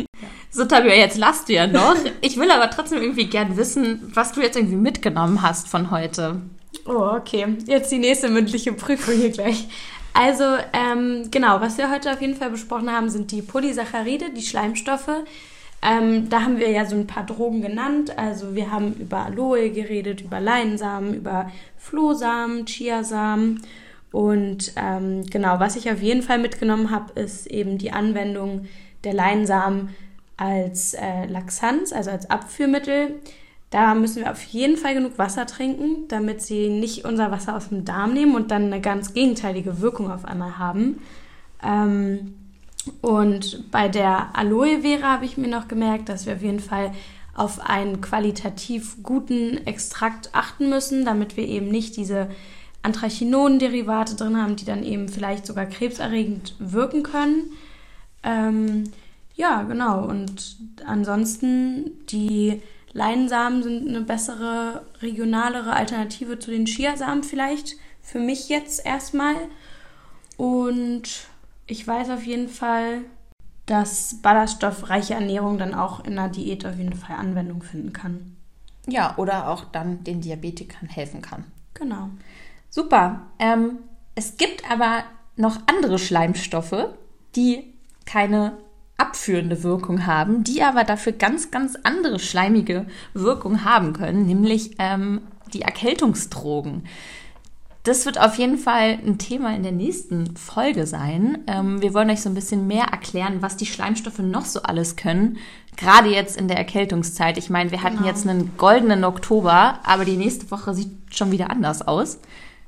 so, 0.51 0.65
Tabia, 0.65 0.95
jetzt 0.95 1.19
lasst 1.19 1.51
du 1.51 1.53
ja 1.53 1.67
noch. 1.67 1.97
Ich 2.23 2.39
will 2.39 2.51
aber 2.51 2.71
trotzdem 2.71 3.03
irgendwie 3.03 3.27
gern 3.27 3.59
wissen, 3.59 4.11
was 4.15 4.33
du 4.33 4.41
jetzt 4.41 4.57
irgendwie 4.57 4.77
mitgenommen 4.77 5.43
hast 5.43 5.69
von 5.69 5.91
heute. 5.91 6.41
Oh, 6.87 7.17
okay. 7.17 7.57
Jetzt 7.67 7.93
die 7.93 7.99
nächste 7.99 8.29
mündliche 8.29 8.73
Prüfung 8.73 9.15
hier 9.15 9.31
gleich. 9.31 9.69
Also, 10.15 10.45
ähm, 10.73 11.31
genau, 11.31 11.61
was 11.61 11.79
wir 11.79 11.91
heute 11.91 12.13
auf 12.13 12.21
jeden 12.21 12.35
Fall 12.35 12.51
besprochen 12.51 12.91
haben, 12.91 13.09
sind 13.09 13.31
die 13.31 13.41
Polysaccharide, 13.41 14.31
die 14.31 14.43
Schleimstoffe. 14.43 15.25
Ähm, 15.83 16.29
da 16.29 16.43
haben 16.43 16.59
wir 16.59 16.71
ja 16.71 16.85
so 16.85 16.95
ein 16.95 17.07
paar 17.07 17.27
Drogen 17.27 17.61
genannt. 17.61 18.17
Also 18.17 18.55
wir 18.55 18.71
haben 18.71 18.95
über 18.95 19.27
Aloe 19.27 19.71
geredet, 19.71 20.21
über 20.21 20.41
Leinsamen, 20.41 21.15
über 21.15 21.51
Flohsamen, 21.77 22.67
Chiasamen. 22.67 23.63
Und 24.13 24.73
ähm, 24.77 25.27
genau, 25.27 25.59
was 25.59 25.75
ich 25.75 25.91
auf 25.91 26.01
jeden 26.01 26.23
Fall 26.23 26.39
mitgenommen 26.39 26.91
habe, 26.91 27.19
ist 27.21 27.47
eben 27.47 27.79
die 27.79 27.91
Anwendung 27.91 28.67
der 29.03 29.15
Leinsamen 29.15 29.89
als 30.37 30.95
äh, 30.95 31.27
Laxanz, 31.27 31.93
also 31.93 32.11
als 32.11 32.31
Abführmittel. 32.31 33.21
Da 33.73 33.95
müssen 33.95 34.23
wir 34.23 34.31
auf 34.31 34.43
jeden 34.43 34.77
Fall 34.77 34.93
genug 34.93 35.17
Wasser 35.17 35.47
trinken, 35.47 36.07
damit 36.09 36.43
sie 36.43 36.69
nicht 36.69 37.07
unser 37.07 37.31
Wasser 37.31 37.57
aus 37.57 37.71
dem 37.71 37.87
Darm 37.87 38.13
nehmen 38.13 38.35
und 38.35 38.51
dann 38.51 38.65
eine 38.65 38.83
ganz 38.83 39.15
gegenteilige 39.15 39.81
Wirkung 39.81 40.11
auf 40.11 40.27
einmal 40.27 40.59
haben. 40.59 40.99
Ähm, 41.63 42.35
und 43.01 43.71
bei 43.71 43.89
der 43.89 44.37
Aloe 44.37 44.83
Vera 44.83 45.13
habe 45.13 45.25
ich 45.25 45.39
mir 45.39 45.49
noch 45.49 45.69
gemerkt, 45.69 46.11
dass 46.11 46.27
wir 46.27 46.35
auf 46.35 46.43
jeden 46.43 46.61
Fall 46.61 46.93
auf 47.35 47.61
einen 47.61 48.03
qualitativ 48.03 49.03
guten 49.03 49.67
Extrakt 49.67 50.35
achten 50.35 50.69
müssen, 50.69 51.07
damit 51.07 51.39
wir 51.39 51.49
eben 51.49 51.69
nicht 51.69 51.97
diese 51.97 52.29
Anthrachinonderivate 52.83 54.17
drin 54.17 54.37
haben, 54.37 54.57
die 54.57 54.67
dann 54.67 54.83
eben 54.83 55.09
vielleicht 55.09 55.47
sogar 55.47 55.65
krebserregend 55.65 56.57
wirken 56.59 57.05
können. 57.05 57.53
Ähm, 58.23 58.85
ja, 59.35 59.63
genau. 59.63 60.05
Und 60.05 60.59
ansonsten 60.85 61.93
die 62.11 62.61
Leinsamen 62.93 63.63
sind 63.63 63.89
eine 63.89 64.03
bessere, 64.03 64.85
regionalere 65.01 65.73
Alternative 65.73 66.39
zu 66.39 66.51
den 66.51 66.67
Chiasamen 66.67 67.23
vielleicht. 67.23 67.77
Für 68.03 68.19
mich 68.19 68.49
jetzt 68.49 68.85
erstmal. 68.85 69.37
Und 70.37 71.27
ich 71.67 71.87
weiß 71.87 72.11
auf 72.11 72.25
jeden 72.25 72.49
Fall, 72.49 73.03
dass 73.67 74.21
ballaststoffreiche 74.21 75.15
Ernährung 75.15 75.59
dann 75.59 75.75
auch 75.75 76.05
in 76.05 76.19
einer 76.19 76.29
Diät 76.29 76.67
auf 76.67 76.77
jeden 76.77 76.95
Fall 76.95 77.17
Anwendung 77.17 77.63
finden 77.63 77.93
kann. 77.93 78.37
Ja, 78.87 79.17
oder 79.17 79.49
auch 79.49 79.65
dann 79.65 80.03
den 80.05 80.21
Diabetikern 80.21 80.89
helfen 80.89 81.23
kann. 81.23 81.45
Genau. 81.75 82.11
Super. 82.69 83.23
Ähm, 83.39 83.79
es 84.15 84.37
gibt 84.37 84.71
aber 84.71 85.05
noch 85.37 85.61
andere 85.67 85.99
Schleimstoffe, 85.99 86.89
die 87.37 87.73
keine 88.05 88.59
abführende 89.03 89.65
Wirkung 89.65 90.07
haben, 90.07 90.45
die 90.45 90.63
aber 90.63 90.85
dafür 90.85 91.13
ganz, 91.13 91.51
ganz 91.51 91.77
andere 91.83 92.21
schleimige 92.21 92.87
Wirkung 93.15 93.65
haben 93.65 93.93
können, 93.93 94.27
nämlich 94.27 94.77
ähm, 94.79 95.23
die 95.53 95.63
Erkältungsdrogen. 95.63 96.85
Das 97.83 98.07
wird 98.07 98.21
auf 98.21 98.37
jeden 98.37 98.59
Fall 98.59 99.01
ein 99.05 99.19
Thema 99.19 99.57
in 99.57 99.65
der 99.65 99.73
nächsten 99.73 100.37
Folge 100.37 100.87
sein. 100.87 101.39
Ähm, 101.49 101.83
wir 101.83 101.95
wollen 101.95 102.11
euch 102.11 102.23
so 102.23 102.31
ein 102.31 102.35
bisschen 102.35 102.69
mehr 102.69 102.85
erklären, 102.85 103.43
was 103.43 103.57
die 103.57 103.67
Schleimstoffe 103.67 104.21
noch 104.21 104.45
so 104.45 104.63
alles 104.63 104.95
können. 104.95 105.39
Gerade 105.77 106.09
jetzt 106.09 106.37
in 106.37 106.47
der 106.47 106.59
Erkältungszeit. 106.59 107.39
Ich 107.39 107.51
meine, 107.51 107.73
wir 107.73 107.83
hatten 107.83 107.97
genau. 107.97 108.09
jetzt 108.09 108.29
einen 108.29 108.57
goldenen 108.57 109.03
Oktober, 109.03 109.81
aber 109.83 110.05
die 110.05 110.17
nächste 110.17 110.49
Woche 110.53 110.75
sieht 110.75 110.93
schon 111.11 111.33
wieder 111.33 111.51
anders 111.51 111.83
aus. 111.83 112.21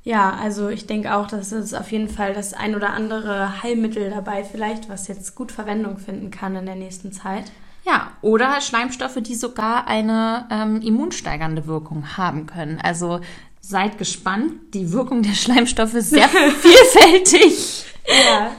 Ja, 0.05 0.35
also 0.35 0.69
ich 0.69 0.87
denke 0.87 1.15
auch, 1.15 1.27
dass 1.27 1.51
es 1.51 1.73
auf 1.73 1.91
jeden 1.91 2.11
Fall 2.11 2.35
das 2.35 2.53
ein 2.53 2.75
oder 2.75 2.91
andere 2.91 3.63
Heilmittel 3.63 4.11
dabei 4.11 4.45
vielleicht, 4.45 4.91
was 4.91 5.09
jetzt 5.09 5.35
gut 5.35 5.51
Verwendung 5.51 5.97
finden 5.97 6.31
kann 6.31 6.55
in 6.57 6.67
der 6.67 6.77
nächsten 6.77 7.11
Zeit. 7.11 7.51
Ja, 7.87 8.13
oder 8.21 8.61
Schleimstoffe, 8.61 9.19
die 9.21 9.35
sogar 9.35 9.87
eine 9.87 10.47
ähm, 10.51 10.83
immunsteigernde 10.83 11.67
Wirkung 11.67 12.17
haben 12.19 12.47
können. 12.47 12.79
Also 12.83 13.21
seid 13.61 13.97
gespannt. 13.97 14.75
Die 14.75 14.93
Wirkung 14.93 15.23
der 15.23 15.33
Schleimstoffe 15.33 15.95
ist 15.95 16.11
sehr 16.11 16.29
vielfältig. 16.29 17.87
Ja. 18.07 18.51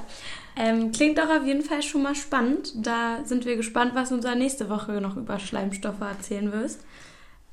Ähm, 0.57 0.91
klingt 0.91 1.17
doch 1.19 1.29
auf 1.29 1.45
jeden 1.45 1.63
Fall 1.63 1.83
schon 1.83 2.01
mal 2.01 2.15
spannend. 2.15 2.73
Da 2.75 3.19
sind 3.23 3.45
wir 3.45 3.55
gespannt, 3.55 3.93
was 3.93 4.09
du 4.09 4.15
uns 4.15 4.25
nächste 4.25 4.69
Woche 4.69 4.93
noch 4.93 5.15
über 5.15 5.37
Schleimstoffe 5.37 6.01
erzählen 6.01 6.51
wirst. 6.51 6.81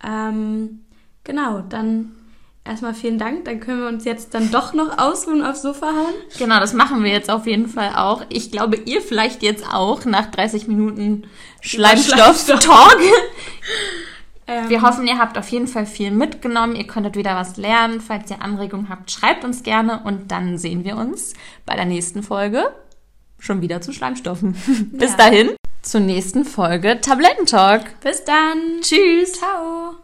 Ähm, 0.03 0.81
genau, 1.25 1.61
dann 1.61 2.13
erstmal 2.65 2.95
vielen 2.95 3.19
Dank. 3.19 3.45
Dann 3.45 3.61
können 3.61 3.81
wir 3.81 3.89
uns 3.89 4.05
jetzt 4.05 4.35
dann 4.35 4.51
doch 4.51 4.73
noch 4.73 4.99
ausruhen 4.99 5.43
aufs 5.45 5.63
Sofa 5.63 5.87
hauen. 5.87 6.15
Genau, 6.39 6.61
das 6.61 6.73
machen 6.73 7.05
wir 7.05 7.11
jetzt 7.11 7.31
auf 7.31 7.47
jeden 7.47 7.69
Fall 7.69 7.95
auch. 7.97 8.25
Ich 8.29 8.51
glaube, 8.51 8.77
ihr 8.77 9.01
vielleicht 9.01 9.43
jetzt 9.43 9.67
auch 9.73 10.05
nach 10.05 10.31
30 10.31 10.69
Minuten 10.69 11.25
Schleimstoff-Talk. 11.61 12.99
Ähm, 14.45 14.69
wir 14.69 14.83
hoffen, 14.83 15.07
ihr 15.07 15.19
habt 15.19 15.39
auf 15.39 15.49
jeden 15.51 15.69
Fall 15.69 15.87
viel 15.87 16.11
mitgenommen. 16.11 16.75
Ihr 16.75 16.87
könntet 16.87 17.15
wieder 17.15 17.37
was 17.37 17.59
lernen. 17.59 18.01
Falls 18.01 18.29
ihr 18.29 18.43
Anregungen 18.43 18.89
habt, 18.89 19.09
schreibt 19.09 19.45
uns 19.45 19.63
gerne 19.63 20.01
und 20.05 20.33
dann 20.33 20.59
sehen 20.59 20.85
wir 20.85 20.97
uns 20.97 21.35
bei 21.65 21.77
der 21.77 21.85
nächsten 21.85 22.25
Folge 22.25 22.73
schon 23.39 23.63
wieder 23.63 23.81
zu 23.81 23.93
Schleimstoffen. 23.93 24.57
Bis 24.93 25.13
ja. 25.13 25.17
dahin 25.17 25.51
zur 25.83 26.01
nächsten 26.01 26.45
Folge 26.45 27.01
Tablettentalk. 27.01 28.01
Bis 28.01 28.25
dann. 28.25 28.81
Tschüss. 28.81 29.35
Ciao. 29.35 30.02